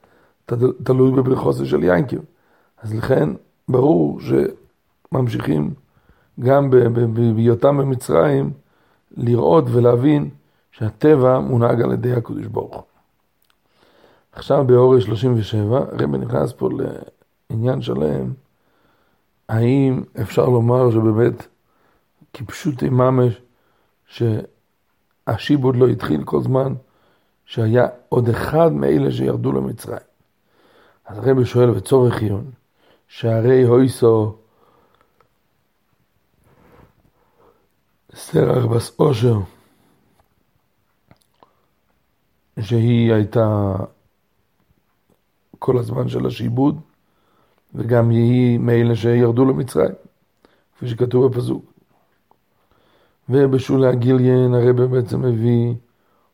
[0.84, 2.18] תלוי בברכוסו של ינקב.
[2.82, 3.30] אז לכן
[3.70, 5.74] ברור שממשיכים
[6.40, 6.70] גם
[7.14, 8.52] בהיותם במצרים,
[9.18, 10.30] לראות ולהבין
[10.72, 12.84] שהטבע מונהג על ידי הקדוש ברוך הוא.
[14.32, 16.70] עכשיו באורי 37, הרב נכנס פה
[17.50, 18.34] לעניין שלם,
[19.50, 21.48] האם אפשר לומר שבאמת
[22.34, 23.42] כפשוטי ממש,
[24.08, 26.74] שהשיבוד לא התחיל כל זמן
[27.46, 30.00] שהיה עוד אחד מאלה שירדו למצרים.
[31.06, 32.52] אז הרב שואל בצורך עיון,
[33.08, 34.36] שהרי הויסו
[38.16, 39.38] סרח בס אושר,
[42.60, 43.76] שהיא הייתה
[45.60, 46.80] כל הזמן של השיבוד,
[47.76, 49.92] וגם היא מאלה שירדו למצרים,
[50.76, 51.66] כפי שכתוב בפסוק.
[53.30, 55.74] ובשולי הגיליין הרבה בעצם מביא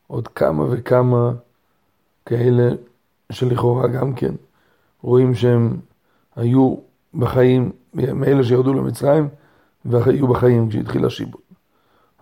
[0.08, 1.32] עוד כמה וכמה
[2.26, 2.70] כאלה
[3.32, 4.34] שלכאורה גם כן
[5.02, 5.80] רואים שהם
[6.36, 6.76] היו
[7.14, 9.28] בחיים, מאלה שירדו למצרים,
[9.86, 11.45] והיו בחיים כשהתחיל השיבוד.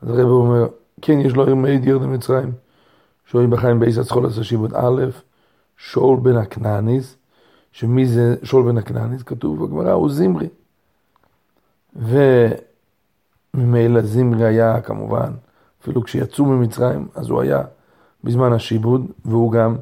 [0.04, 0.68] אז הרב אומר,
[1.02, 2.52] כן, יש לו מעיד ירד למצרים,
[3.26, 5.04] שהוא בחיים בעיס הצחול עשה שיבוד א',
[5.78, 7.16] שאול בן הכנעניס,
[7.72, 9.24] שמי זה שאול בן הכנעניס?
[9.24, 10.48] כתוב בגמרא, הוא זמרי.
[13.56, 15.32] וממילא זמרי היה כמובן,
[15.82, 17.62] אפילו כשיצאו ממצרים, אז הוא היה
[18.24, 19.76] בזמן השיבוד, והוא גם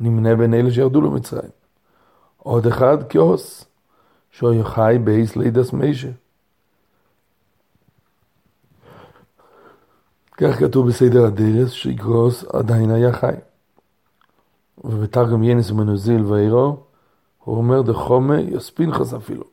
[0.00, 1.50] נמנה בין אלה שירדו למצרים.
[2.38, 3.64] עוד אחד, כהוס,
[4.30, 6.08] שהוא חי בייס לידס מיישה.
[10.36, 13.34] כך כתוב בסדר הדרס, שיקרוס עדיין היה חי.
[14.84, 16.76] ובתרגם ינס ומנוזיל ואירו,
[17.38, 19.44] הוא אומר דחומה יספינכס אפילו.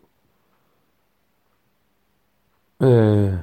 [2.81, 3.35] אה,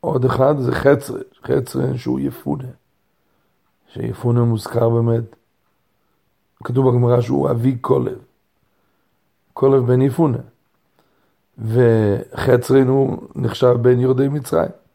[0.00, 2.68] עוד אחד זה חצרה, חצרה שהוא יפונה.
[3.92, 5.36] שיפונה מוזכר באמת,
[6.64, 8.18] כתוב בגמרא שהוא אבי קולב.
[9.52, 10.38] קולב בן יפונה.
[11.58, 14.85] וחצרין הוא נחשב בין יורדי מצרים.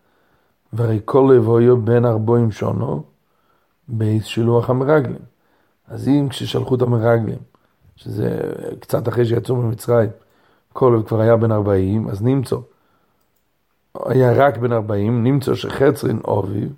[0.74, 3.04] והרי קולב היה בן ארבעים שונו
[3.88, 5.20] בייס שילוח המרגלים.
[5.88, 7.40] אז אם כששלחו את המרגלים,
[7.96, 8.40] שזה
[8.80, 10.10] קצת אחרי שיצאו ממצרים,
[10.74, 12.56] קולב כבר היה בן ארבעים, אז נמצא,
[14.06, 16.74] היה רק בן ארבעים, נמצא שחצרין אוביב,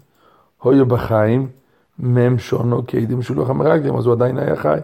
[0.63, 1.49] היה בחיים,
[1.99, 4.79] מם שונו כעדים שילוח המרגלים, אז הוא עדיין היה חי.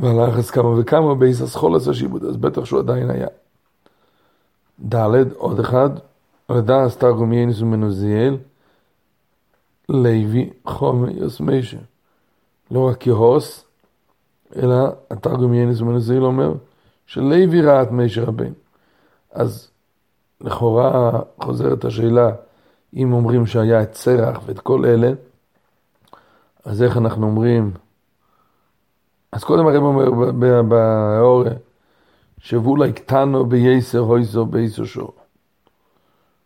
[0.00, 3.28] והלך אז כמה וכמה בייס הסחול עשה שיבוד, אז בטח שהוא עדיין היה.
[4.84, 5.90] ד' עוד אחד,
[6.50, 8.36] לדעס תרגום ינס ומנוזיאל,
[9.88, 11.78] לוי חומר יוסמיישה.
[12.70, 13.64] לא רק כהוס,
[14.56, 16.54] אלא התרגום ינס ומנוזיאל אומר
[17.06, 18.54] שלוי ראה את מישה רבנו.
[19.32, 19.70] אז
[20.40, 22.30] לכאורה חוזרת השאלה,
[22.96, 25.10] אם אומרים שהיה את סרח ואת כל אלה,
[26.64, 27.72] אז איך אנחנו אומרים
[29.32, 31.50] אז קודם הרב אומר באורה,
[32.46, 35.12] שאולי קטנו בייסר הויסו בייסר שור.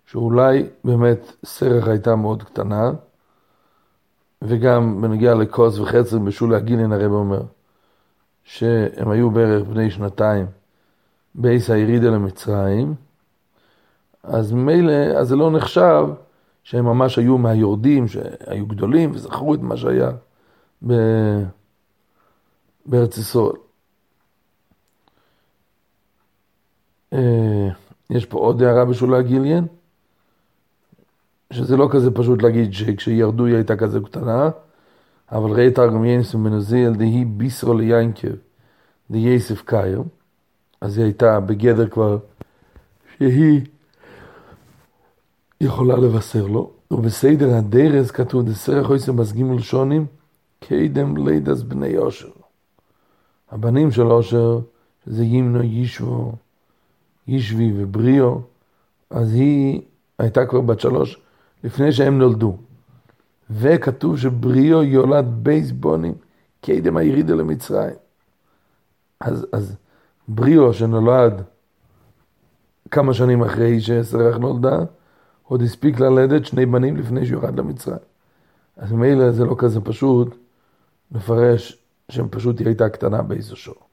[0.06, 2.90] שאולי באמת סרח הייתה מאוד קטנה,
[4.42, 7.42] וגם בנגיע לכוס וחצר בשולי הגילן הרב אומר,
[8.44, 10.46] שהם היו בערך בני שנתיים
[11.34, 12.94] בייס הירידה למצרים,
[14.22, 16.06] אז מילא, אז זה לא נחשב
[16.62, 20.10] שהם ממש היו מהיורדים, שהיו גדולים וזכרו את מה שהיה
[20.86, 20.92] ב...
[22.86, 23.56] בארץ ישראל.
[23.56, 23.70] אה,
[28.10, 29.66] יש פה עוד הערה בשולי הגיליין,
[31.52, 34.50] שזה לא כזה פשוט להגיד שכשירדו היא הייתה כזה קטנה,
[35.32, 38.28] אבל ראי תרגם ינסו מנוזיל דהי ביסרו ליינקב
[39.10, 40.02] דייסף קייר,
[40.80, 42.18] אז היא הייתה בגדר כבר
[43.18, 43.60] שהיא
[45.60, 50.06] יכולה לבשר לו, ובסדר הדרס כתוב דסרח אויסם מסגימל שונים
[50.60, 52.30] קדם לידס בני אושר.
[53.50, 54.60] הבנים של אושר,
[55.04, 56.32] שזה ימנו, ישבו,
[57.30, 58.40] ישבי ובריאו,
[59.10, 59.82] אז היא
[60.18, 61.20] הייתה כבר בת שלוש
[61.64, 62.56] לפני שהם נולדו.
[63.50, 66.14] וכתוב שבריאו יולד בייס בונים
[66.60, 67.94] קדם הירידה למצרים.
[69.20, 69.76] אז, אז
[70.28, 71.42] בריאו שנולד
[72.90, 74.78] כמה שנים אחרי שסרח נולדה,
[75.42, 77.98] עוד הספיק ללדת שני בנים לפני שיורד למצרים.
[78.76, 80.36] אז מילא זה לא כזה פשוט
[81.12, 81.78] לפרש
[82.10, 83.89] שהם פשוט היא הייתה קטנה באיזו שור.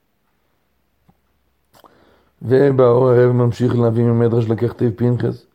[2.41, 5.45] ובאור הרב ממשיך להביא ממדרש לקחתיו פנחס,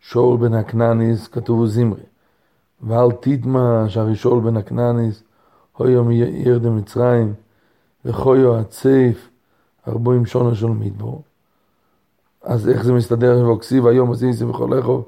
[0.00, 2.02] שאול בן הכנעניס, כתוב זמרי.
[2.82, 5.22] ואל תדמה שהרי שאול בן הכנעניס,
[5.76, 7.34] הויו מעיר דמצרים,
[8.04, 9.28] וחויו הצייף,
[9.88, 11.22] ארבעים שונה של מדבור.
[12.42, 15.04] אז איך זה מסתדר עם אוקסיב היום עשיסי וחולכו,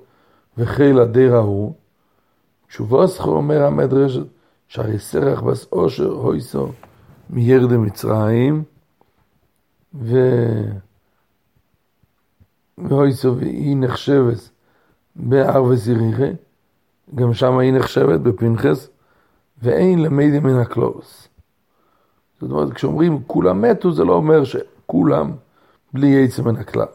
[0.58, 1.72] וחיל הדר ההוא?
[2.68, 4.18] תשובו סחו אומר המדרש,
[4.68, 6.68] שהרי סרח בס אושר הויסו.
[7.30, 8.62] מירד מצרים,
[9.94, 10.16] ו...
[12.88, 14.50] ואויסו והיא נחשבת
[15.16, 16.28] בהר וזיריחה,
[17.14, 18.88] גם שם היא נחשבת בפנחס,
[19.62, 21.28] ואין למדי מן הקלוס.
[22.40, 25.32] זאת אומרת, כשאומרים כולם מתו, זה לא אומר שכולם
[25.92, 26.86] בלי יצא מן הכלל.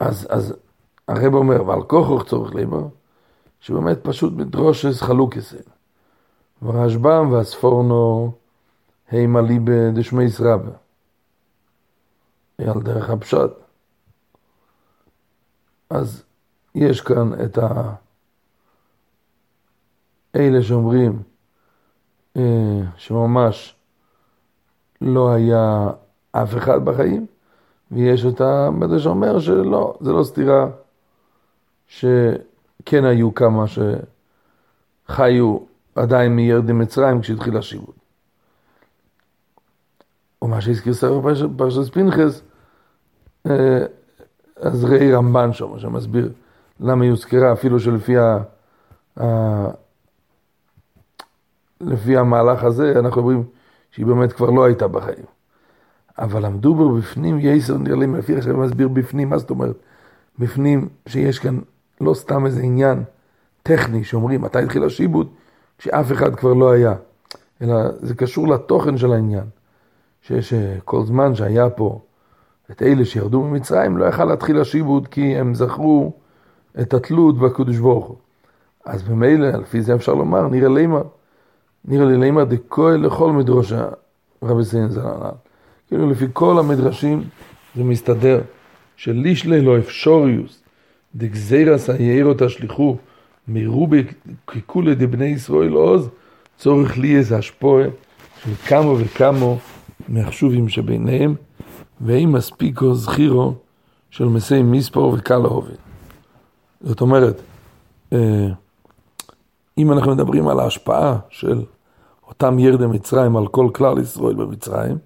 [0.00, 0.54] אז, אז
[1.08, 2.86] הרב אומר, ועל כוכו צורך ליבר,
[3.60, 5.56] שבאמת פשוט מדרושס חלוקסן.
[6.62, 8.32] ורשב"ם והספורנו
[9.10, 10.70] הימה ליבה דשמייס רבה.
[12.58, 13.50] על דרך הפשט.
[15.90, 16.24] אז
[16.74, 17.94] יש כאן את ה...
[20.36, 21.22] אלה שאומרים
[22.36, 23.76] אה, שממש
[25.00, 25.90] לא היה
[26.32, 27.26] אף אחד בחיים,
[27.90, 30.66] ויש את המדרש שאומר שלא, זה לא סתירה,
[31.86, 33.64] שכן היו כמה
[35.08, 35.58] שחיו
[35.94, 37.94] עדיין מירד מצרים כשהתחיל השיבוד.
[40.42, 41.20] ומה שהזכיר ספר
[41.56, 42.42] פרשת פנחס,
[44.56, 46.32] אז ראי רמב"ן שם, שמסביר
[46.80, 48.38] למה היא הוזכרה, אפילו שלפי ה...
[51.80, 53.44] לפי המהלך הזה, אנחנו אומרים
[53.90, 55.24] שהיא באמת כבר לא הייתה בחיים.
[56.18, 59.76] אבל עמדו בו בפנים יסר נראים, לפי שאני מסביר בפנים, מה זאת אומרת?
[60.38, 61.58] בפנים שיש כאן
[62.00, 63.02] לא סתם איזה עניין
[63.62, 65.28] טכני שאומרים מתי התחיל השיבוט,
[65.78, 66.94] כשאף אחד כבר לא היה,
[67.62, 69.44] אלא זה קשור לתוכן של העניין.
[70.22, 72.00] שיש כל זמן שהיה פה
[72.70, 76.12] את אלה שירדו ממצרים, לא יכל להתחיל השיבוט כי הם זכרו
[76.80, 78.16] את התלות בקדוש ברוך הוא.
[78.84, 81.00] אז ממילא, לפי זה אפשר לומר, נראה לימה,
[81.84, 83.88] נראה לי לימה דקוי לכל מדרושה
[84.42, 85.30] רבי סיין זלנן.
[85.88, 87.24] כאילו לפי כל המדרשים
[87.76, 88.40] זה מסתדר,
[88.96, 90.62] שלישלי לא אפשוריוס,
[91.14, 92.96] דגזירס היעירו תשליכו,
[93.48, 94.04] מרובי
[94.46, 96.08] ככולי דבני ישראל עוז,
[96.56, 97.84] צורך לי איזה השפועה
[98.44, 99.54] של כמה וכמה
[100.08, 101.34] מהחשובים שביניהם,
[102.00, 103.54] ואם מספיקו זכירו
[104.10, 105.76] של מסי מספור וקל ההובין.
[106.80, 107.40] זאת אומרת,
[108.12, 108.48] אה,
[109.78, 111.62] אם אנחנו מדברים על ההשפעה של
[112.28, 114.98] אותם ירדי מצרים על כל כלל ישראל במצרים,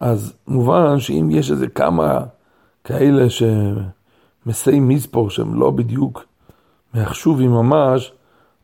[0.00, 2.20] אז מובן שאם יש איזה כמה
[2.84, 6.24] כאלה שמסי מספור שהם לא בדיוק
[6.94, 8.12] מחשובים ממש,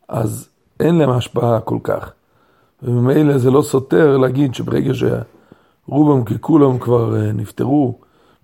[0.08, 0.48] אז
[0.80, 2.12] אין להם השפעה כל כך.
[2.82, 4.94] וממילא זה לא סותר להגיד שברגע
[5.86, 7.98] שרובם ככולם כבר אה, נפטרו,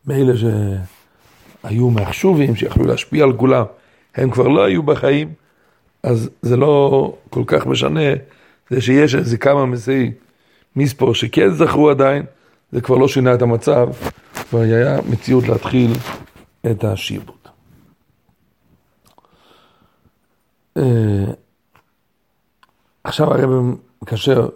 [0.06, 3.64] מאלה שהיו מחשובים, שיכלו להשפיע על כולם,
[4.14, 5.32] הם כבר לא היו בחיים,
[6.02, 8.10] אז זה לא כל כך משנה,
[8.70, 10.12] זה שיש איזה כמה מסי
[10.76, 12.22] מספור שכן זכרו עדיין,
[12.72, 13.88] זה כבר לא שינה את המצב,
[14.34, 15.92] כבר היה מציאות להתחיל
[16.70, 17.48] את השיבוט.
[20.76, 21.32] אה,
[23.04, 24.48] עכשיו הרב מקשר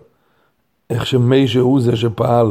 [0.90, 2.47] איך שמיישה הוא זה שפעל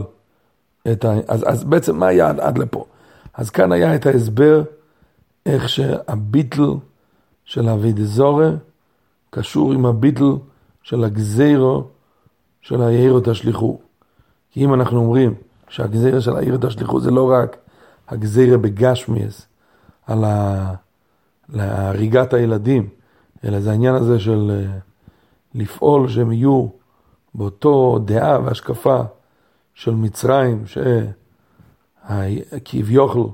[0.91, 1.13] את ה...
[1.27, 2.85] אז, אז בעצם מה היה עד, עד לפה?
[3.33, 4.63] אז כאן היה את ההסבר
[5.45, 6.73] איך שהביטל
[7.45, 8.49] של אבידזורה
[9.29, 10.31] קשור עם הביטל
[10.83, 11.83] של הגזירו
[12.61, 13.79] של היעירו תשליכו.
[14.51, 15.33] כי אם אנחנו אומרים
[15.69, 17.57] שהגזירה של העיר תשליכו זה לא רק
[18.07, 19.47] הגזירה בגשמיאס
[20.07, 20.73] על ה...
[21.49, 22.89] להריגת הילדים,
[23.43, 24.77] אלא זה העניין הזה של אה,
[25.55, 26.67] לפעול שהם יהיו
[27.35, 29.01] באותו דעה והשקפה
[29.73, 30.63] של מצרים,
[32.05, 33.27] שכביכול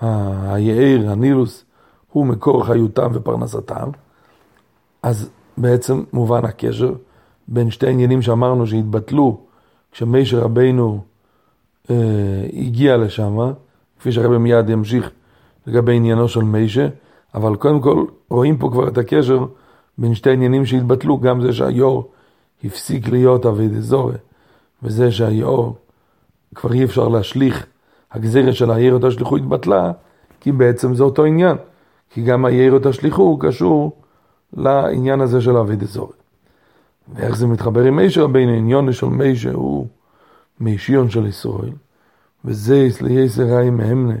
[0.00, 1.64] היעיר, הנילוס,
[2.12, 3.90] הוא מקור חיותם ופרנסתם,
[5.02, 6.92] אז בעצם מובן הקשר
[7.48, 9.40] בין שתי עניינים שאמרנו שהתבטלו
[9.92, 11.00] כשמישר רבינו
[11.90, 11.96] אה,
[12.52, 13.38] הגיע לשם,
[14.00, 15.10] כפי שהרבי מיד ימשיך
[15.66, 16.88] לגבי עניינו של מישה,
[17.34, 19.44] אבל קודם כל רואים פה כבר את הקשר
[19.98, 22.10] בין שתי עניינים שהתבטלו, גם זה שהיור
[22.64, 24.16] הפסיק להיות אבי דזורי,
[24.82, 25.76] וזה שהיור
[26.54, 27.66] כבר אי אפשר להשליך,
[28.12, 29.92] הגזירת של היערות השליחו התבטלה,
[30.40, 31.56] כי בעצם זה אותו עניין,
[32.10, 33.92] כי גם היערות השליחו קשור
[34.52, 36.12] לעניין הזה של אבי דזורי.
[37.14, 39.86] ואיך זה מתחבר עם מישה רבינו, עניון של מישה הוא
[40.60, 41.72] מישיון של ישראל,
[42.44, 44.16] וזה יסר ראי מהמנה,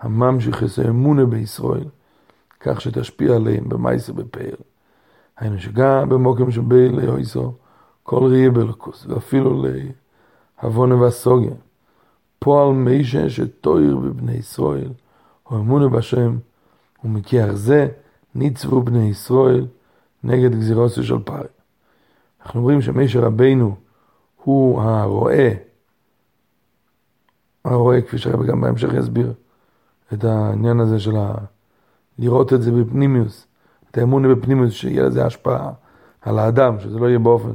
[0.00, 1.84] הממשיך את האמונה בישראל,
[2.60, 4.54] כך שתשפיע עליהם במייסר בפאר.
[5.38, 7.52] היינו שגם במוקם של בי לאויסו,
[8.08, 9.64] כל ראי בלקוס, ואפילו
[10.62, 11.54] להבונה והסוגיה.
[12.38, 14.90] פועל מישה שתויר בבני ישראל,
[15.50, 16.38] או אמונה בשם,
[17.04, 17.88] ומכיח זה
[18.34, 19.66] ניצבו בני ישראל
[20.24, 21.42] נגד גזירוסו של פאר.
[22.42, 23.76] אנחנו אומרים שמישה רבינו
[24.44, 25.54] הוא הרואה,
[27.64, 29.32] הרואה, כפי שהרבי גם בהמשך יסביר,
[30.12, 31.34] את העניין הזה של ה...
[32.18, 33.46] לראות את זה בפנימיוס,
[33.90, 35.72] את האמון בפנימיוס, שיהיה לזה השפעה
[36.22, 37.52] על האדם, שזה לא יהיה באופן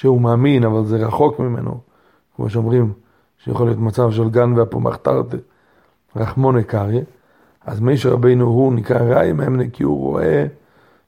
[0.00, 1.80] שהוא מאמין, אבל זה רחוק ממנו,
[2.36, 2.92] כמו שאומרים,
[3.38, 5.36] שיכול להיות מצב של גן ואפומח תרתי,
[6.16, 7.02] רחמוני קריה,
[7.64, 10.46] אז מי שרבינו הוא נקרא ראי מאמנה, כי הוא רואה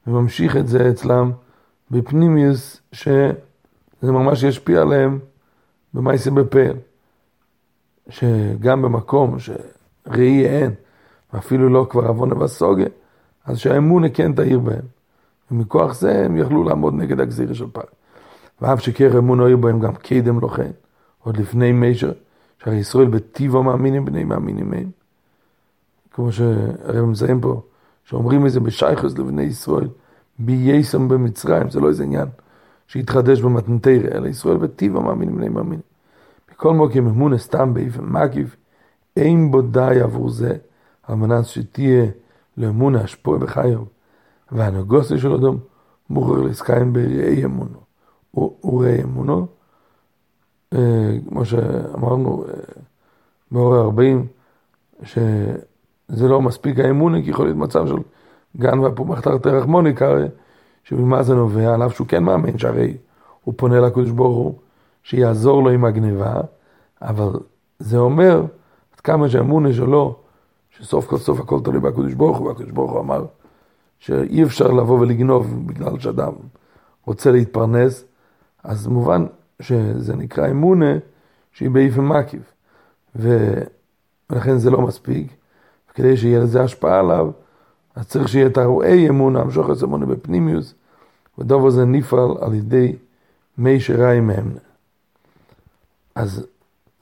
[0.06, 1.30] וממשיך את זה אצלם
[1.90, 3.32] בפנימיוס, שזה
[4.02, 5.18] ממש ישפיע עליהם
[5.94, 6.72] במייסי בפר,
[8.08, 10.70] שגם במקום שראי אין,
[11.32, 12.86] ואפילו לא כבר עוונה וסוגה,
[13.44, 14.86] אז שהאמונה כן תאיר בהם.
[15.50, 18.01] ומכוח זה הם יכלו לעמוד נגד הגזירה של פר.
[18.62, 20.70] ואף שכר אמונה היו בהם גם קדם לא כן,
[21.24, 22.12] עוד לפני מישר,
[22.58, 24.90] שהרי ישראל בטיבו מאמינים בני מאמינים הם.
[26.10, 27.62] כמו שהרב מזהים פה,
[28.04, 29.88] שאומרים את זה בשייכוס לבני ישראל,
[30.38, 32.28] בייסם במצרים, זה לא איזה עניין
[32.86, 35.80] שהתחדש במתנתרא, אלא ישראל בטיבו מאמינים בני מאמינים.
[36.52, 38.56] מכל מוקם אמונה סתם באיפן מקיף,
[39.16, 40.56] אין בו די עבור זה.
[41.02, 42.06] על מנת שתהיה
[42.56, 43.78] לאמון השפוע בחיו,
[44.52, 45.58] והנגוסי של אדום
[46.10, 47.91] מוכר לעסקיים בראי אמונו.
[48.32, 49.46] הוא ראי אמונו,
[50.74, 52.54] אה, כמו שאמרנו אה,
[53.50, 54.26] באור ה-40,
[55.04, 57.96] שזה לא מספיק האמונה, כי יכול להיות מצב של
[58.56, 60.26] גן והפומח תחת רחמוני קרא,
[60.84, 62.96] שממה זה נובע, על אף שהוא כן מאמין, שהרי
[63.44, 64.54] הוא פונה לקדוש ברוך הוא,
[65.02, 66.40] שיעזור לו עם הגניבה,
[67.02, 67.32] אבל
[67.78, 68.44] זה אומר,
[68.94, 70.16] עד כמה שהאמונה שלו,
[70.70, 73.24] שסוף כל סוף הכל תלוי בקדוש ברוך הוא, והקדוש ברוך הוא אמר
[73.98, 76.32] שאי אפשר לבוא ולגנוב בגלל שאדם
[77.06, 78.04] רוצה להתפרנס,
[78.64, 79.26] אז מובן
[79.60, 80.92] שזה נקרא אמונה
[81.52, 82.42] שהיא באיפן מקיף,
[83.14, 85.32] ולכן זה לא מספיק,
[85.90, 87.30] וכדי שיהיה לזה השפעה עליו,
[87.94, 90.74] אז צריך שיהיה את הרועי אמונה, המשוך את אמונה בפנימיוס,
[91.38, 92.96] ודובר זה נפעל על ידי
[93.58, 94.52] מי שראי מהם.
[96.14, 96.46] אז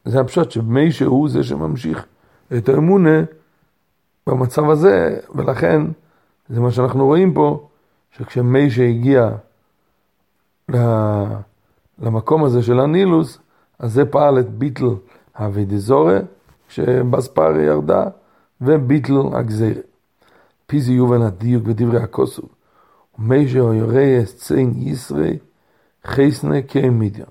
[0.04, 2.06] זה הפשט שמי שהוא זה שממשיך
[2.56, 3.22] את האמונה
[4.26, 5.82] במצב הזה, ולכן
[6.48, 7.68] זה מה שאנחנו רואים פה,
[8.16, 9.30] שכשמי שהגיע
[12.00, 13.38] למקום הזה של הנילוס,
[13.78, 14.84] אז זה פעל את ביטל
[15.34, 16.18] האבידיזורה,
[16.68, 18.04] כשבספר ירדה,
[18.60, 19.80] וביטל הגזירה.
[20.66, 22.42] פיזי יובן הדיוק בדברי הכוסו.
[23.18, 25.38] ומי שיורא אסציין ישרי,
[26.04, 27.28] חייסנה כמידיון.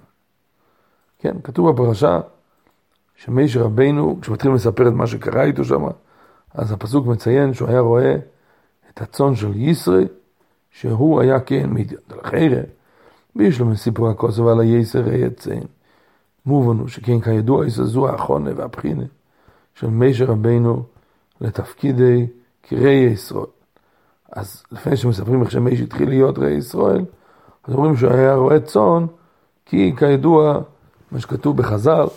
[1.19, 2.19] כן, כתוב בפרשה
[3.15, 5.83] שמיישר רבינו, כשמתחילים לספר את מה שקרה איתו שם,
[6.53, 8.15] אז הפסוק מציין שהוא היה רואה
[8.89, 10.07] את הצאן של ישרי,
[10.71, 12.01] שהוא היה כן מידיון.
[12.09, 12.61] ולחיירה,
[13.39, 15.63] בישלום סיפור הכוסף על היסר היציין.
[16.45, 19.03] מובנו שכן כידוע זו האחרונה והבחינה
[19.75, 20.83] של מיישר רבינו
[21.41, 22.27] לתפקידי
[22.63, 23.45] כראי ישראל.
[24.31, 27.05] אז לפני שמספרים איך שמיישר התחיל להיות ראי ישראל,
[27.63, 29.05] אז אומרים שהוא היה רועה צאן,
[29.65, 30.61] כי כידוע,
[31.11, 32.07] מה שכתוב בחז"ל,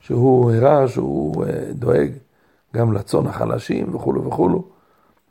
[0.00, 2.10] שהוא הראה שהוא אה, דואג
[2.76, 4.64] גם לצאן החלשים וכולו וכולו.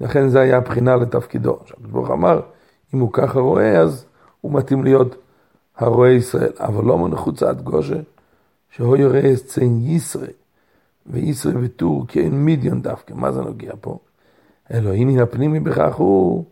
[0.01, 1.57] לכן זה היה הבחינה לתפקידו.
[1.61, 2.41] עכשיו, ברוך אמר,
[2.93, 4.05] אם הוא ככה רואה, אז
[4.41, 5.15] הוא מתאים להיות
[5.77, 6.51] הרועה ישראל.
[6.59, 7.99] אבל לא מנחוץ עד גושה,
[8.69, 10.33] שהוא יראה צאן ישרי,
[11.05, 13.13] וישרי וטור כאין מידיון דווקא.
[13.13, 13.97] מה זה נוגע פה?
[14.73, 16.45] אלוהיני הפנימי בכך הוא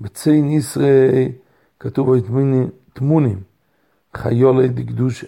[0.00, 1.32] בצאן ישרי
[1.80, 2.26] כתוב בו
[2.92, 3.40] תמונים,
[4.16, 5.26] חיולי דקדושה,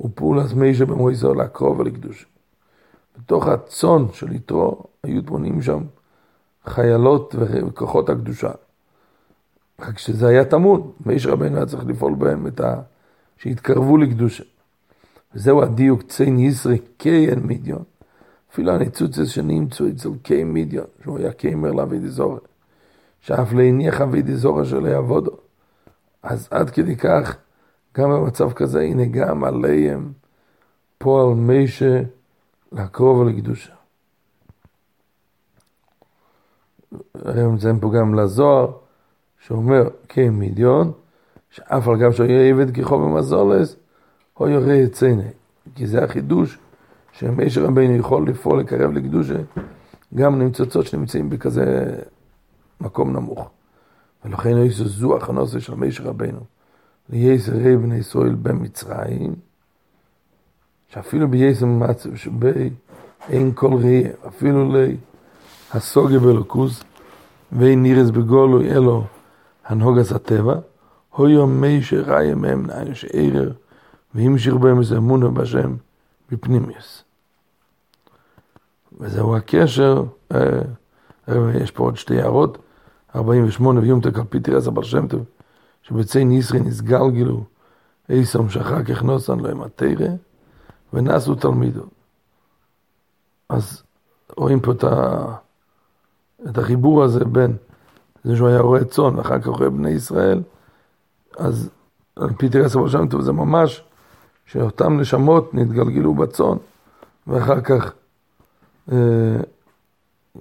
[0.00, 2.26] ופעולת מישה במויסו לקרוב ולקדושה.
[3.18, 5.84] בתוך הצאן של יתרו היו תמונים שם
[6.66, 8.50] חיילות וכוחות הקדושה.
[9.80, 12.80] רק שזה היה טמון, מיש רבנו היה צריך לפעול בהם את ה...
[13.36, 14.44] שהתקרבו לקדושה.
[15.34, 17.82] וזהו הדיוק ציין ישרי קיין מידיון.
[18.52, 22.40] אפילו הניצוצס שנמצאו אצל קיין מידיון, שהוא היה קיימר לאבידי זורי.
[23.20, 25.36] שאף להניח אבידי זורי שלא יעבודו.
[26.22, 27.36] אז עד כדי כך,
[27.96, 30.12] גם במצב כזה, הנה גם עליהם
[30.98, 32.02] פועל מישה
[32.72, 33.72] לקרוב ולקדושה.
[37.24, 38.72] היום נמצאים פה גם לזוהר,
[39.46, 40.92] שאומר, כן, מידיון,
[41.50, 43.76] שאף על גב שיהיה עבד כחוב ומזולס,
[44.40, 45.22] או יורה יצאנה.
[45.74, 46.58] כי זה החידוש,
[47.12, 49.38] שמשה רבינו יכול לפעול לקרב לקדושה,
[50.14, 51.96] גם למצוצות שנמצאים בכזה
[52.80, 53.50] מקום נמוך.
[54.24, 56.02] ולכן יש זו הכנוסה של משה.
[57.10, 59.34] לייסר רי בני ישראל במצרים,
[60.88, 62.70] שאפילו בייסר מצב שבי
[63.28, 64.96] אין כל ראי, אפילו לי
[65.72, 66.84] הסוגיה בלוקוס,
[67.52, 69.04] ואין נירס בגולו אלו
[69.64, 70.54] הנהוגס הטבע,
[71.10, 73.52] הויו מי שראי מהם נעין שערר,
[74.14, 75.76] והמשיך בהם איזה אמונה בשם
[76.30, 77.04] בפנימיוס.
[79.00, 80.04] וזהו הקשר,
[81.54, 82.58] יש פה עוד שתי הערות,
[83.16, 85.24] 48 ויום תקלפי תירס הבר שם טוב,
[85.82, 87.44] שבצי ניסרי נסגלגלו
[88.08, 90.08] איסום שאחר כך נוסן לו עם התרא,
[90.92, 91.82] ונסו תלמידו.
[93.48, 93.82] אז
[94.36, 94.72] רואים פה.
[96.48, 97.56] את החיבור הזה בין
[98.24, 100.42] זה שהוא היה רועה צאן ואחר כך רואה בני ישראל,
[101.38, 101.70] אז
[102.16, 103.84] על פי תירס הבר שם טוב זה ממש
[104.46, 106.56] שאותם נשמות נתגלגלו בצאן,
[107.26, 107.92] ואחר כך
[108.92, 109.36] אה,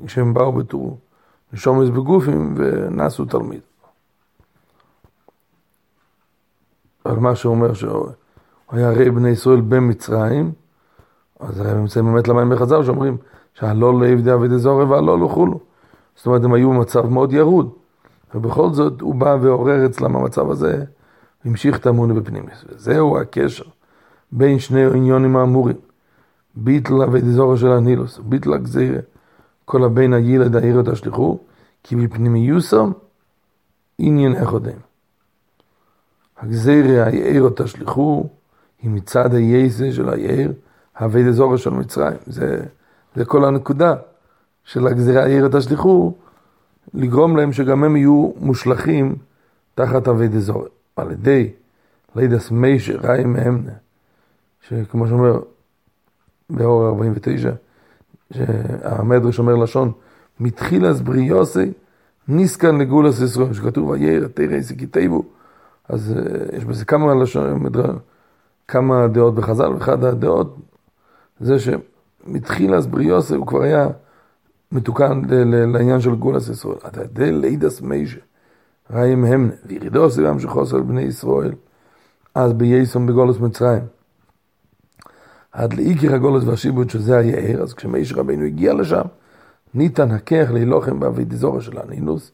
[0.05, 0.97] כשהם באו בתור
[1.53, 3.61] נשומס בגופים ונסו תלמיד.
[7.03, 8.09] על מה שאומר שהוא
[8.71, 10.51] היה ראי בני ישראל במצרים,
[11.39, 13.17] אז היה נמצאים באמת למים בחז"ל שאומרים
[13.53, 15.70] שהלא לעבדי אבידי זורי והלא לכולו.
[16.15, 17.71] זאת אומרת, הם היו במצב מאוד ירוד,
[18.35, 20.83] ובכל זאת הוא בא ועורר אצלם המצב הזה,
[21.45, 22.65] והמשיך את האמונה בפנימיס.
[22.69, 23.63] וזהו הקשר
[24.31, 25.75] בין שני העניונים האמורים.
[26.55, 28.99] ביטל אבידי זורי של הנילוס, ביטל הגזירה,
[29.65, 31.39] כל הבן הילד העיר תשליכו,
[31.83, 32.91] כי בפנימיוסם
[33.97, 34.77] עניין אחודם.
[36.37, 38.29] הגזירה היער תשליכו,
[38.81, 40.51] היא מצד היסה של היער,
[40.99, 42.17] הווי דזורי של מצרים.
[42.25, 42.65] זה,
[43.15, 43.95] זה כל הנקודה.
[44.65, 46.13] של הגזירה העיר את השליחו,
[46.93, 49.15] לגרום להם שגם הם יהיו מושלכים
[49.75, 50.65] תחת אבי דזור.
[50.95, 51.49] על ידי
[52.15, 53.71] לידס מיישר, ראי מהמנה,
[54.67, 55.39] שכמו שאומר
[56.49, 57.51] באור 49,
[58.33, 59.91] שהמדרש אומר לשון,
[60.39, 61.71] מתחילס בריוסי,
[62.27, 65.23] ניסקן לגולס ישראל, שכתוב וירא תרא עסק יתיבו,
[65.89, 67.63] אז uh, יש בזה כמה לשון,
[68.67, 70.57] כמה דעות בחז"ל, ואחד הדעות
[71.39, 73.87] זה שמתחילס בריוסי הוא כבר היה
[74.71, 75.21] מתוקן
[75.73, 76.77] לעניין של גולס ישראל.
[76.87, 78.19] אתה יודע לידס מיישה,
[78.89, 81.53] ראיים הם, וירידוס גם שחוסר על בני ישראל,
[82.35, 83.83] אז בייסום בגולס מצרים.
[85.51, 89.01] עד לאיקר הגולס והשיבוד שזה היער, אז כשמייש רבינו הגיע לשם,
[89.73, 92.31] ניתן הכך להילוכם באבידיזורה של הנינוס,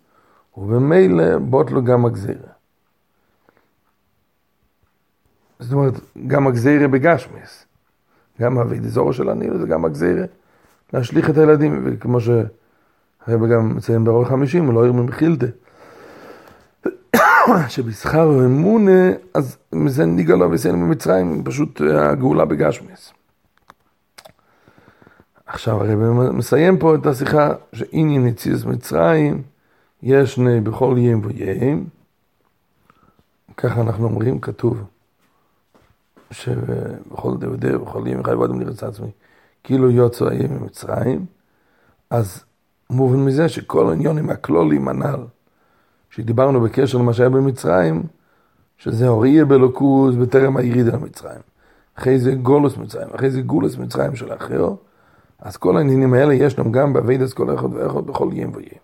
[0.58, 2.50] ובמילא בוט לו גם הגזירה.
[5.60, 5.94] זאת אומרת,
[6.28, 7.66] גם הגזירה בגשמיס.
[8.42, 10.26] גם האבידיזורה של הנינוס וגם הגזירה.
[10.94, 15.46] להשליך את הילדים, וכמו שהרבא גם מציין באורך חמישים, הוא לא עיר ממחילתה.
[17.68, 23.14] שבשכר אמונה, אז מזה נגלה וסיינו ממצרים, פשוט הגאולה בגשמיס.
[25.46, 29.42] עכשיו הרב מסיים פה את השיחה שעניין יציאס מצרים,
[30.04, 31.88] יש שני בכל יים ויים,
[33.58, 34.84] ככה אנחנו אומרים, כתוב,
[36.32, 39.12] שבכל דודי ובכל יים חייב אדם לרצות עצמי,
[39.68, 41.26] כאילו יוצא איים ממצרים,
[42.10, 42.44] אז
[42.90, 45.26] מובן מזה שכל העניונים הכלולים הנ"ל,
[46.10, 48.04] שדיברנו בקשר למה שהיה במצרים,
[48.78, 51.42] שזה אוריה בלוקוז בטרם הירידה למצרים.
[51.96, 54.70] אחרי זה גלות מצרים, אחרי זה גלות מצרים של אחר,
[55.40, 58.80] אז כל העניינים האלה יש לנו גם בעבודת כל אחד ואחד בכל יום ויום.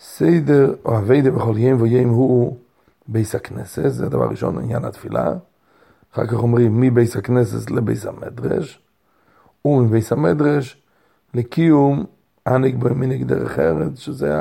[0.00, 2.56] סדר או עבודה בכל יום ויום הוא
[3.08, 5.32] בית הכנסת, זה הדבר ראשון, עניין התפילה.
[6.12, 8.80] אחר כך אומרים מבית הכנסת לבית המדרש,
[9.64, 10.82] ומבית המדרש
[11.34, 12.04] לקיום
[12.46, 14.34] הנהג בהם מנהג דרך ארץ, שזה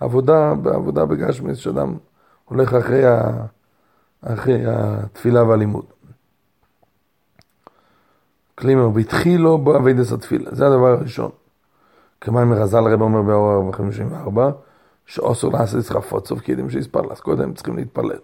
[0.00, 1.94] העבודה, בעבודה בגשמיות, שאדם
[2.44, 3.30] הולך אחרי, ה,
[4.22, 5.84] אחרי התפילה והלימוד.
[8.54, 11.30] כלימר, והתחילו בו אבידס התפילה, זה הדבר הראשון.
[12.20, 14.50] כמובן מרז"ל הרב אומר באור 54,
[15.06, 18.18] שאוסר לעשות חפוצוב כי יודעים שיספר, אז קודם צריכים להתפלל.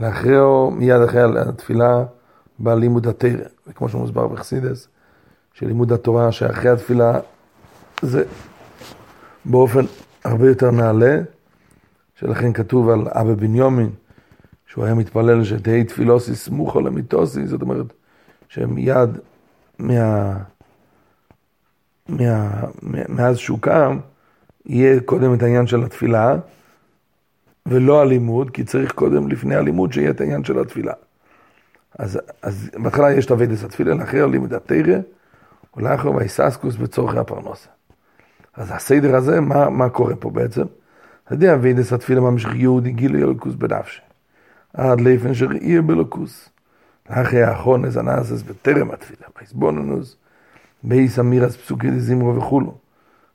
[0.00, 2.04] לאחריו, מיד אחרי התפילה,
[2.58, 4.88] בא לימוד התרא, וכמו שמוסבר בחסידס,
[5.58, 7.20] שלימוד התורה שאחרי התפילה
[8.02, 8.24] זה
[9.44, 9.80] באופן
[10.24, 11.18] הרבה יותר נעלה,
[12.14, 13.90] שלכן כתוב על אבא בניומין,
[14.66, 17.86] שהוא היה מתפלל שתהי תפילוסי סמוכו למיתוסי, זאת אומרת
[18.48, 19.08] שמיד
[19.78, 20.36] מה,
[22.08, 22.48] מה,
[23.08, 23.98] מאז שהוא קם,
[24.66, 26.36] יהיה קודם את העניין של התפילה,
[27.66, 30.92] ולא הלימוד, כי צריך קודם, לפני הלימוד, שיהיה את העניין של התפילה.
[31.98, 34.98] אז, אז בהתחלה יש את אבידס התפילה, לאחר לימוד התרא,
[35.76, 37.68] ולאחר ויססקוס בצורכי הפרנסה.
[38.54, 40.64] אז הסדר הזה, מה, מה קורה פה בעצם?
[41.30, 44.00] יודע, אבידס התפילה ממשיך יהודי גילוי אלוקוס בנפשי.
[44.74, 46.48] עד לאיפן שראייה בלוקוס.
[47.08, 50.16] אחרי האחרונס הנאסס בטרם התפילה, בעזבוננוס,
[50.82, 52.74] בייס אמירס פסוקי דזמרו וכולו.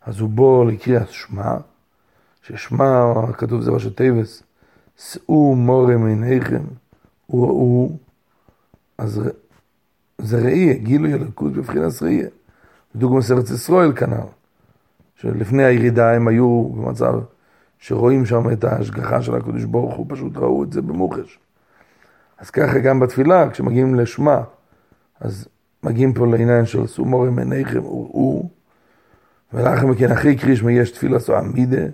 [0.05, 1.57] אז הוא בוא לקריאת שמע,
[2.41, 4.43] ששמע, כתוב זה ראשי תיבס,
[4.97, 6.63] שאו מורם עיניכם,
[7.29, 7.97] וראו,
[8.97, 9.21] אז
[10.23, 12.27] זה ראייה, גילוי אלוקות בבחינת ראייה.
[12.95, 14.27] דוגמא ארץ ישראל כנ"ל,
[15.15, 17.13] שלפני הירידה הם היו במצב
[17.79, 21.39] שרואים שם את ההשגחה של הקדוש ברוך הוא, פשוט ראו את זה במוחש.
[22.37, 24.41] אז ככה גם בתפילה, כשמגיעים לשמה,
[25.19, 25.47] אז
[25.83, 28.49] מגיעים פה לעניין של סומורים עיניכם וראו,
[29.53, 31.85] ולאחר מכן אחרי קרישמה יש תפילה סו עמידה,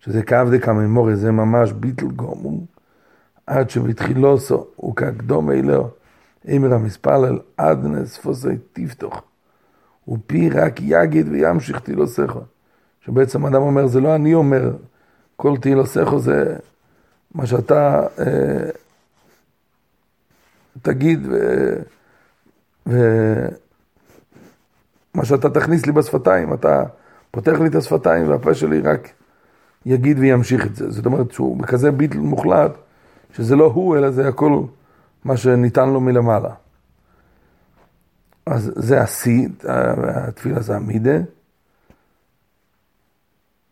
[0.00, 2.60] שזה כאב דקה ממורי, זה ממש ביטל גומו,
[3.46, 5.90] עד שבתחילו סו, הוא כקדום אלו,
[6.48, 9.22] אמר המספלל, עד נספוסי תפתוך,
[10.08, 12.40] ופי רק יגיד וימשיך תהילוסךו.
[13.00, 14.76] שבעצם אדם אומר, זה לא אני אומר,
[15.36, 16.56] כל תהילוסךו זה
[17.34, 18.70] מה שאתה אה,
[20.82, 21.36] תגיד ו...
[22.86, 22.98] ו...
[25.14, 26.82] מה שאתה תכניס לי בשפתיים, אתה
[27.30, 29.08] פותח לי את השפתיים והפה שלי רק
[29.86, 30.90] יגיד וימשיך את זה.
[30.90, 32.70] זאת אומרת שהוא בכזה ביטל מוחלט,
[33.32, 34.62] שזה לא הוא, אלא זה הכל
[35.24, 36.54] מה שניתן לו מלמעלה.
[38.46, 39.48] אז זה השיא,
[40.04, 41.16] התפילה זה המידה.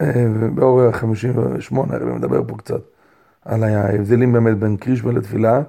[0.03, 2.81] ובאור 58 הרב מדבר פה קצת
[3.45, 5.63] על ההבדלים באמת בין קרישמה לתפילה.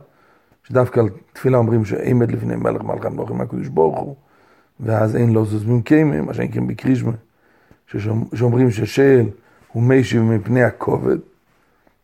[0.64, 4.16] שדווקא על תפילה אומרים שעמד לפני מלך מלך המלוכים מהקדוש ברוך הוא,
[4.80, 7.12] ואז אין לו זוז ממקיימה, מה שנקראים בקרישמה,
[8.34, 9.26] שאומרים ששאל
[9.72, 11.18] הוא מישיב מפני הכובד,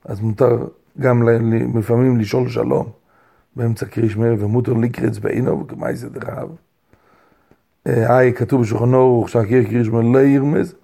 [0.06, 0.68] אז מותר
[1.00, 1.30] גם
[1.76, 2.90] לפעמים לשאול שלום
[3.60, 6.50] באמצע קרישמה, ומותר לקרץ בעינו וכמאי זה דרב.
[7.86, 10.76] היי, כתוב בשולחן אורוך שהקיר קרישמה לא ירמז,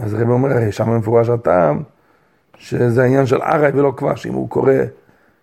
[0.00, 1.82] אז הרב אומר, שם מפורש הטעם,
[2.58, 4.72] שזה העניין של ארעי ולא כבש, אם הוא קורא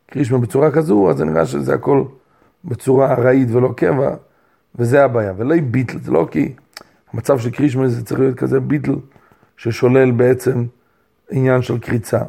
[0.08, 2.04] קרישמה בצורה כזו, אז זה נראה שזה הכל
[2.66, 4.16] בצורה ארעית ולא קבע,
[4.76, 6.54] וזה הבעיה, ולא ביטל, זה לא כי
[7.14, 8.96] המצב של קרישמה זה צריך להיות כזה ביטל,
[9.58, 10.66] ששולל בעצם
[11.32, 12.20] עניין של קריצה.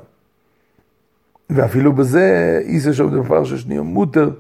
[1.51, 4.31] ואפילו בזה, איסה שם דבר ששנייה מותר,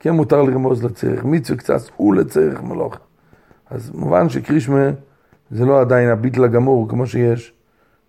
[0.00, 2.96] כן מותר לרמוז לצריך מצווה קצת ולצריך מלוך.
[3.70, 4.90] אז מובן שקרישמה
[5.50, 7.52] זה לא עדיין הביטל הגמור כמו שיש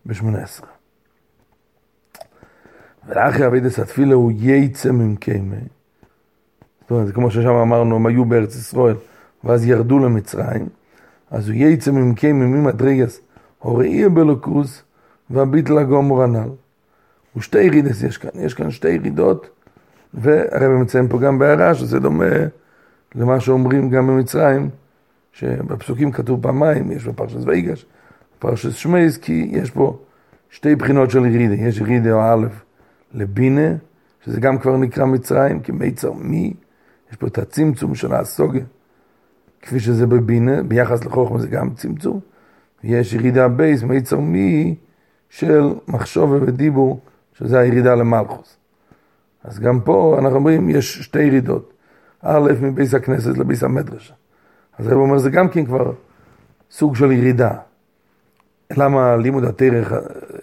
[0.06, 0.66] ב-18.
[3.08, 5.56] ולאחרי אבידס התפילה הוא יצא ממקיימה.
[6.82, 8.96] זאת אומרת, כמו ששם אמרנו, הם היו בארץ ישראל,
[9.44, 10.70] ואז ירדו למצרים,
[11.32, 13.20] אז הוא יצא ממקיימה ממדרגס,
[13.60, 14.84] הוראי בלוקוס,
[15.30, 16.50] והביטל הגמור הנ"ל.
[17.36, 19.50] ושתי ירידס יש כאן, יש כאן שתי ירידות,
[20.14, 22.26] והרי מציין פה גם בהערה שזה דומה
[23.16, 24.70] למה שאומרים גם במצרים,
[25.34, 27.86] שבפסוקים כתוב פעמיים, יש בפרשת ויגש,
[28.38, 30.00] בפרשת שמייס, כי יש פה
[30.50, 32.48] שתי בחינות של ירידה, יש ירידה או א'
[33.14, 33.76] לבינה,
[34.26, 36.54] שזה גם כבר נקרא מצרים, כמיצר מי,
[37.12, 38.60] יש פה את הצמצום של הסוגה,
[39.62, 42.20] כפי שזה בבינה, ביחס לחוכמה זה גם צמצום,
[42.84, 44.76] יש ירידה בייס, מיצר מי,
[45.30, 47.00] של מחשוב ודיבור,
[47.34, 48.58] שזה הירידה למלכוס.
[49.44, 51.74] אז גם פה אנחנו אומרים, יש שתי ירידות.
[52.22, 54.14] א', מבייס הכנסת לבייס המדרשה.
[54.78, 55.94] אז הרב אומר, זה גם כן כבר
[56.72, 57.52] סוג של ירידה.
[58.78, 59.92] למה לימוד התרח,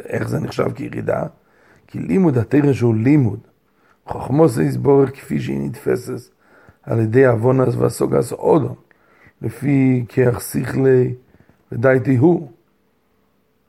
[0.04, 1.22] איך זה נחשב כירידה?
[1.86, 3.38] כי לימוד התרח שהוא לימוד.
[4.06, 6.30] חוכמו זה יסבורך כפי שהיא נתפסת
[6.82, 8.74] על ידי עוונס והסוגס אודון,
[9.42, 11.14] לפי כיח שכלי
[11.72, 12.50] ודייתי הוא.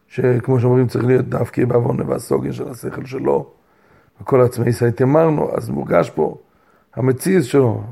[0.10, 3.50] שכמו שאומרים צריך להיות דווקא בעוון והסוגיה של השכל שלו,
[4.22, 6.38] וכל עצמי סייט אמרנו, אז מורגש פה
[6.96, 7.84] המציאות שלו,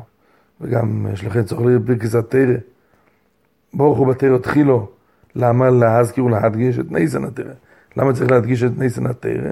[0.62, 2.56] וגם יש לכם צורך להיות פרקס התרא.
[3.74, 4.90] ברוך הוא בתרא תחילו,
[5.36, 7.54] למה להזכיר ולהדגיש את ניסן התרא?
[7.98, 9.52] למה צריך להדגיש את ניסן התרא?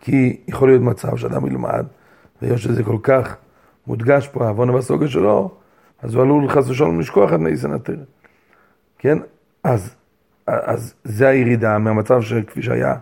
[0.00, 1.86] כי יכול להיות מצב שאדם ילמד,
[2.42, 3.36] ויש שזה כל כך
[3.86, 5.50] מודגש פה, העוון והסוגיה שלו,
[6.02, 7.96] אז הוא עלול חס ושלום לשכוח את ניסן התרא.
[8.98, 9.18] כן?
[9.64, 9.94] אז
[10.48, 12.94] אז זה הירידה מהמצב שכפי שהיה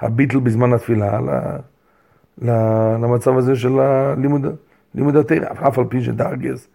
[0.00, 1.20] הביטל בזמן התפילה
[3.02, 4.46] למצב הזה של הלימוד,
[4.94, 6.68] לימוד התרא, אף על פי שדרגס,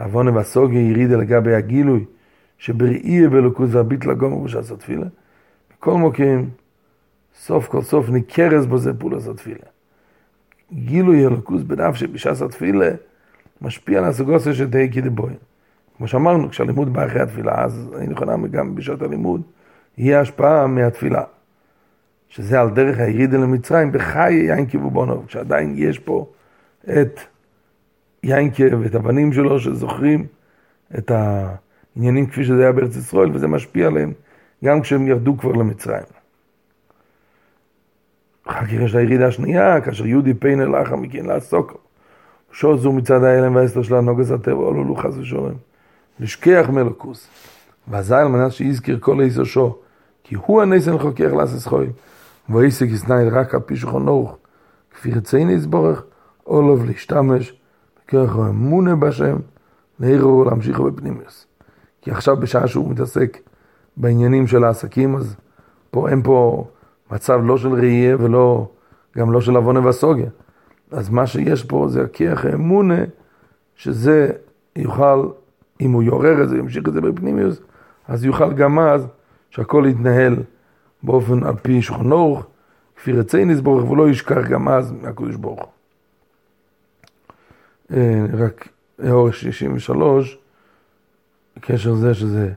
[0.00, 2.04] עוונה והסוגיה ירידה לגבי הגילוי
[2.58, 5.06] שבראי באלוקות והביטל הגומר בשעת התפילה.
[5.78, 6.50] בכל מוקים,
[7.40, 9.66] סוף כל סוף ניכרס בזה פעולת התפילה.
[10.72, 12.90] גילוי אלוקות בנפש שבשעת התפילה
[13.62, 15.36] משפיע על הסוגוסיה של תהי כדבוין.
[15.96, 19.42] כמו שאמרנו, כשהלימוד בא אחרי התפילה, אז אני נכונה גם בשעת הלימוד.
[19.96, 21.22] היא ההשפעה מהתפילה.
[22.28, 26.26] שזה על דרך הירידה למצרים בחיי יינקי ובונוב, כשעדיין יש פה
[26.84, 27.20] את
[28.22, 30.26] יינקי ואת הבנים שלו שזוכרים
[30.98, 34.12] את העניינים כפי שזה היה בארץ ישראל, וזה משפיע עליהם
[34.64, 36.04] גם כשהם ירדו כבר למצרים.
[38.46, 41.84] אחר כך יש הירידה השנייה, כאשר יהודי פיין אל מכן לעסוק.
[42.52, 45.54] שור זו מצד ההלם והאסתר של הנוגס הטבע, עולו לו חס ושלום.
[46.20, 47.28] לשכח מלוקוס.
[47.88, 49.83] ואזי על מנת שיזכיר כל איזו שור.
[50.24, 51.90] כי הוא הניסן חוקר לעשות חוי.
[52.48, 54.36] ואיסק יסנאי רק על פי שולחן אורך,
[54.90, 56.02] כפי רציני יסבורך,
[56.46, 57.60] אולוב להשתמש,
[57.98, 59.36] בכרך האמונה בשם,
[60.00, 61.46] להירו ולהמשיך בפנימיוס.
[62.02, 63.38] כי עכשיו בשעה שהוא מתעסק
[63.96, 65.36] בעניינים של העסקים, אז
[65.90, 66.66] פה אין פה
[67.10, 68.68] מצב לא של ראייה ולא,
[69.16, 70.28] גם לא של עוונה והסוגיה.
[70.90, 72.98] אז מה שיש פה זה הכיח האמונה,
[73.74, 74.30] שזה
[74.76, 75.28] יוכל,
[75.80, 77.60] אם הוא יעורר את זה, ימשיך את זה בפנימיוס,
[78.08, 79.06] אז יוכל גם אז
[79.54, 80.36] שהכל יתנהל
[81.02, 82.46] באופן על פי אורך,
[82.96, 85.70] כפי רצי נסבורך, ולא ישכח גם אז מהקדוש ברוך הוא.
[87.96, 88.68] אה, רק
[89.10, 90.38] אורך 63,
[91.56, 92.52] בקשר לזה שזה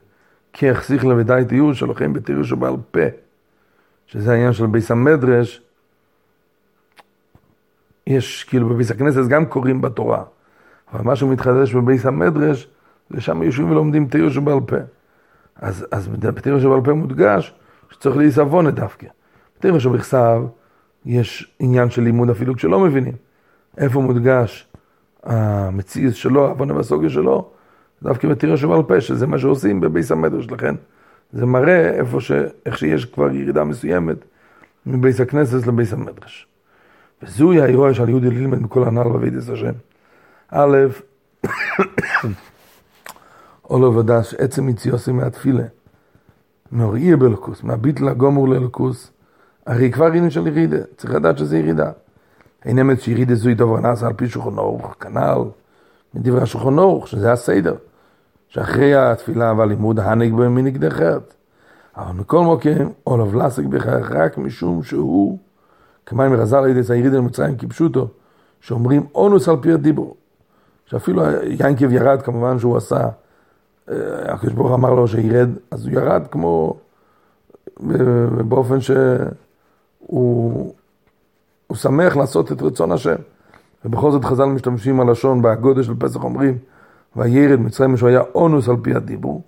[0.52, 3.00] כיח שיחלה ודאי תיאור שלכם בתיאור שבעל פה,
[4.06, 5.62] שזה העניין של ביס המדרש,
[8.06, 10.24] יש כאילו בביס הכנסת גם קוראים בתורה,
[10.92, 12.68] אבל מה שמתחדש בביס המדרש,
[13.10, 14.76] זה שם יושבים ולומדים תיאור שבעל פה.
[15.58, 17.54] אז, אז בתרא שבעל פה מודגש
[17.90, 19.06] שצריך להיסבונה דווקא.
[19.58, 20.42] בתרא שבכסב
[21.06, 23.12] יש עניין של לימוד אפילו כשלא מבינים.
[23.78, 24.68] איפה מודגש
[25.22, 27.50] המציאות שלו, העוונה והסוגיה שלו,
[28.02, 30.74] דווקא בתרא שבעל פה, שזה מה שעושים בביס המדרש, לכן
[31.32, 32.32] זה מראה איפה ש...
[32.66, 34.16] איך שיש כבר ירידה מסוימת
[34.86, 36.46] מביס הכנסת לביס המדרש.
[37.22, 39.72] וזוהי האירוע של יהודי ללמד מכל הנ"ל בבידס השם.
[40.50, 40.76] א',
[43.70, 45.64] או לא ודש עצם יציוסי מהתפילה,
[46.72, 49.10] מאוראי בלוקוס, מהביטל הגומור ללוקוס,
[49.66, 51.90] הרי כבר ראינו של ירידה, צריך לדעת שזה ירידה.
[52.64, 55.38] אין אמת שירידה זוהי דבר נעשה על פי שולחן אורך, כנ"ל
[56.14, 57.74] מדברי השולחן אורך, שזה הסדר,
[58.48, 61.34] שאחרי התפילה והלימוד הנג בהם מנגדי חטא.
[61.96, 65.38] אבל מכל מוקם, עולב לסק בכך רק משום שהוא,
[66.06, 68.08] כמים מרזל על ידי צעירי דל מצרים כפשוטו,
[68.60, 70.16] שאומרים אונוס על פי הדיבור.
[70.86, 73.08] שאפילו ינקב ירד, כמובן שהוא עשה,
[74.28, 76.76] הקדוש ברוך אמר לו שירד, אז הוא ירד כמו,
[78.48, 80.74] באופן שהוא
[81.74, 83.16] שמח לעשות את רצון השם.
[83.84, 86.58] ובכל זאת חז"ל משתמשים הלשון בהגודל של פסח אומרים,
[87.16, 89.42] וירד מצרים שהוא היה אונוס על פי הדיבור.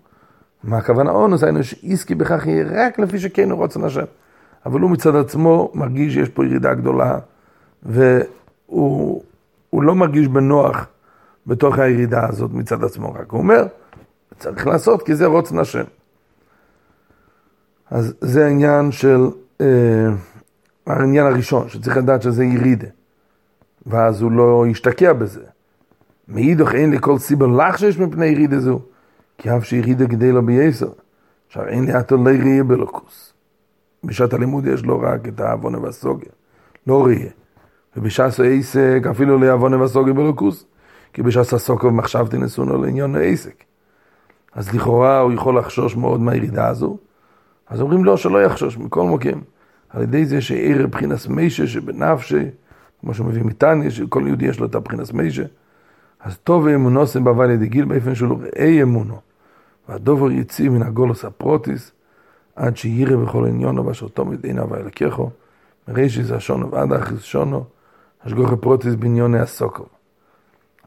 [0.65, 1.45] מה הכוונה אונוס?
[1.45, 4.05] היינו שאיסקי בכך יהיה רק לפי שכן הוא רוצן השם.
[4.67, 7.19] אבל הוא מצד עצמו מרגיש שיש פה ירידה גדולה,
[7.83, 9.23] והוא
[9.73, 10.87] לא מרגיש בנוח
[11.47, 13.67] בתוך הירידה הזאת מצד עצמו, רק הוא אומר,
[14.41, 15.85] צריך לעשות כי זה רוצן השם.
[17.91, 19.31] אז זה העניין של,
[19.61, 19.67] אה,
[20.87, 22.89] העניין הראשון, שצריך לדעת שזה ירידה,
[23.87, 25.45] ואז הוא לא ישתקע בזה.
[26.29, 28.81] מאידוך אין לי כל סיבה לחשש מפני ירידה זו,
[29.39, 30.91] כי אף שירידה גדי לו בייסר.
[31.47, 33.33] עכשיו אין לי עתו לא ראייה בלוקוס.
[34.05, 36.31] בשעת הלימוד יש לו רק את העוונה והסוגיה,
[36.87, 37.31] לא ראייה.
[37.97, 40.65] ובשעת העסק אפילו לעוונה והסוגיה בלוקוס,
[41.13, 43.70] כי בשעת הסוקו מחשבתי נסונו לעניין העסק.
[44.53, 46.97] אז לכאורה הוא יכול לחשוש מאוד מהירידה הזו,
[47.69, 49.41] אז אומרים לו שלא יחשוש מכל מוקם.
[49.91, 52.45] על ידי זה שעיר בחינס מישה שבנפשי,
[53.01, 55.45] כמו שמביא מתניה, שכל יהודי יש לו את הבחינס מישה,
[56.21, 59.21] אז טוב אמונוסם בהווי לידי גיל באופן שלו ראי אמונו.
[59.89, 61.93] והדובר יציא מן הגולוס הפרוטיס,
[62.57, 65.31] עד שירא בכל עניונו ואשר תומד עינה ואלקחו,
[65.89, 67.65] מרישיס השונו ועד האחיס שונו,
[68.25, 69.85] השגוחי פרוטיס בניוני הסוקו.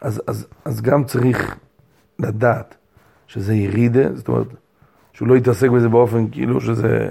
[0.01, 1.55] אז, אז, אז גם צריך
[2.19, 2.75] לדעת
[3.27, 4.47] שזה ירידה, זאת אומרת,
[5.13, 7.09] שהוא לא יתעסק בזה באופן כאילו שזה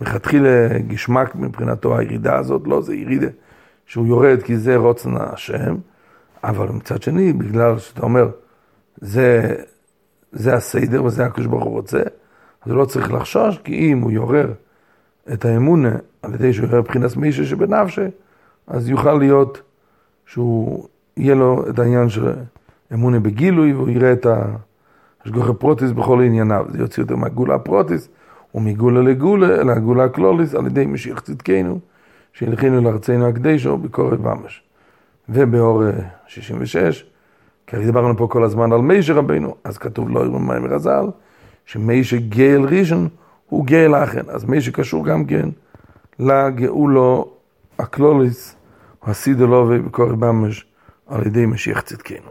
[0.00, 3.28] מלכתחילה גשמק מבחינתו הירידה הזאת, לא, זה ירידה
[3.86, 5.76] שהוא יורד כי זה רוצן השם,
[6.44, 8.28] אבל מצד שני, בגלל שאתה אומר,
[8.96, 9.54] זה,
[10.32, 12.02] זה הסדר וזה הקדוש ברוך הוא רוצה,
[12.62, 14.52] אז לא צריך לחשוש, כי אם הוא יורר
[15.32, 18.06] את האמונה על ידי שהוא יורר מבחינת מישהו שבנפשי,
[18.66, 19.62] אז יוכל להיות
[20.26, 22.32] שהוא, יהיה לו את העניין של
[22.92, 24.26] אמונה בגילוי, והוא יראה את
[25.24, 26.66] השגוחי פרוטיס בכל ענייניו.
[26.68, 28.08] זה יוציא אותו מהגולה הפרוטיס,
[28.54, 31.78] ומגולה לגולה, אלא הגולה הקלוליס, על ידי משיח צדקנו,
[32.32, 34.62] שהלכינו לארצנו הקדשו ביקורת ממש.
[35.28, 35.82] ובאור
[36.26, 37.04] 66,
[37.66, 41.06] כי דיברנו פה כל הזמן על מישר רבינו, אז כתוב לא ירום מים רז"ל,
[41.66, 43.08] שמישר גאל ראשון
[43.48, 45.48] הוא גאל אחן, אז מישר קשור גם כן
[46.18, 47.32] לגאולו
[47.78, 48.56] הקלוליס,
[49.02, 50.66] הסידו לו ובקורת ממש
[51.06, 52.29] על ידי משיח צדקנו.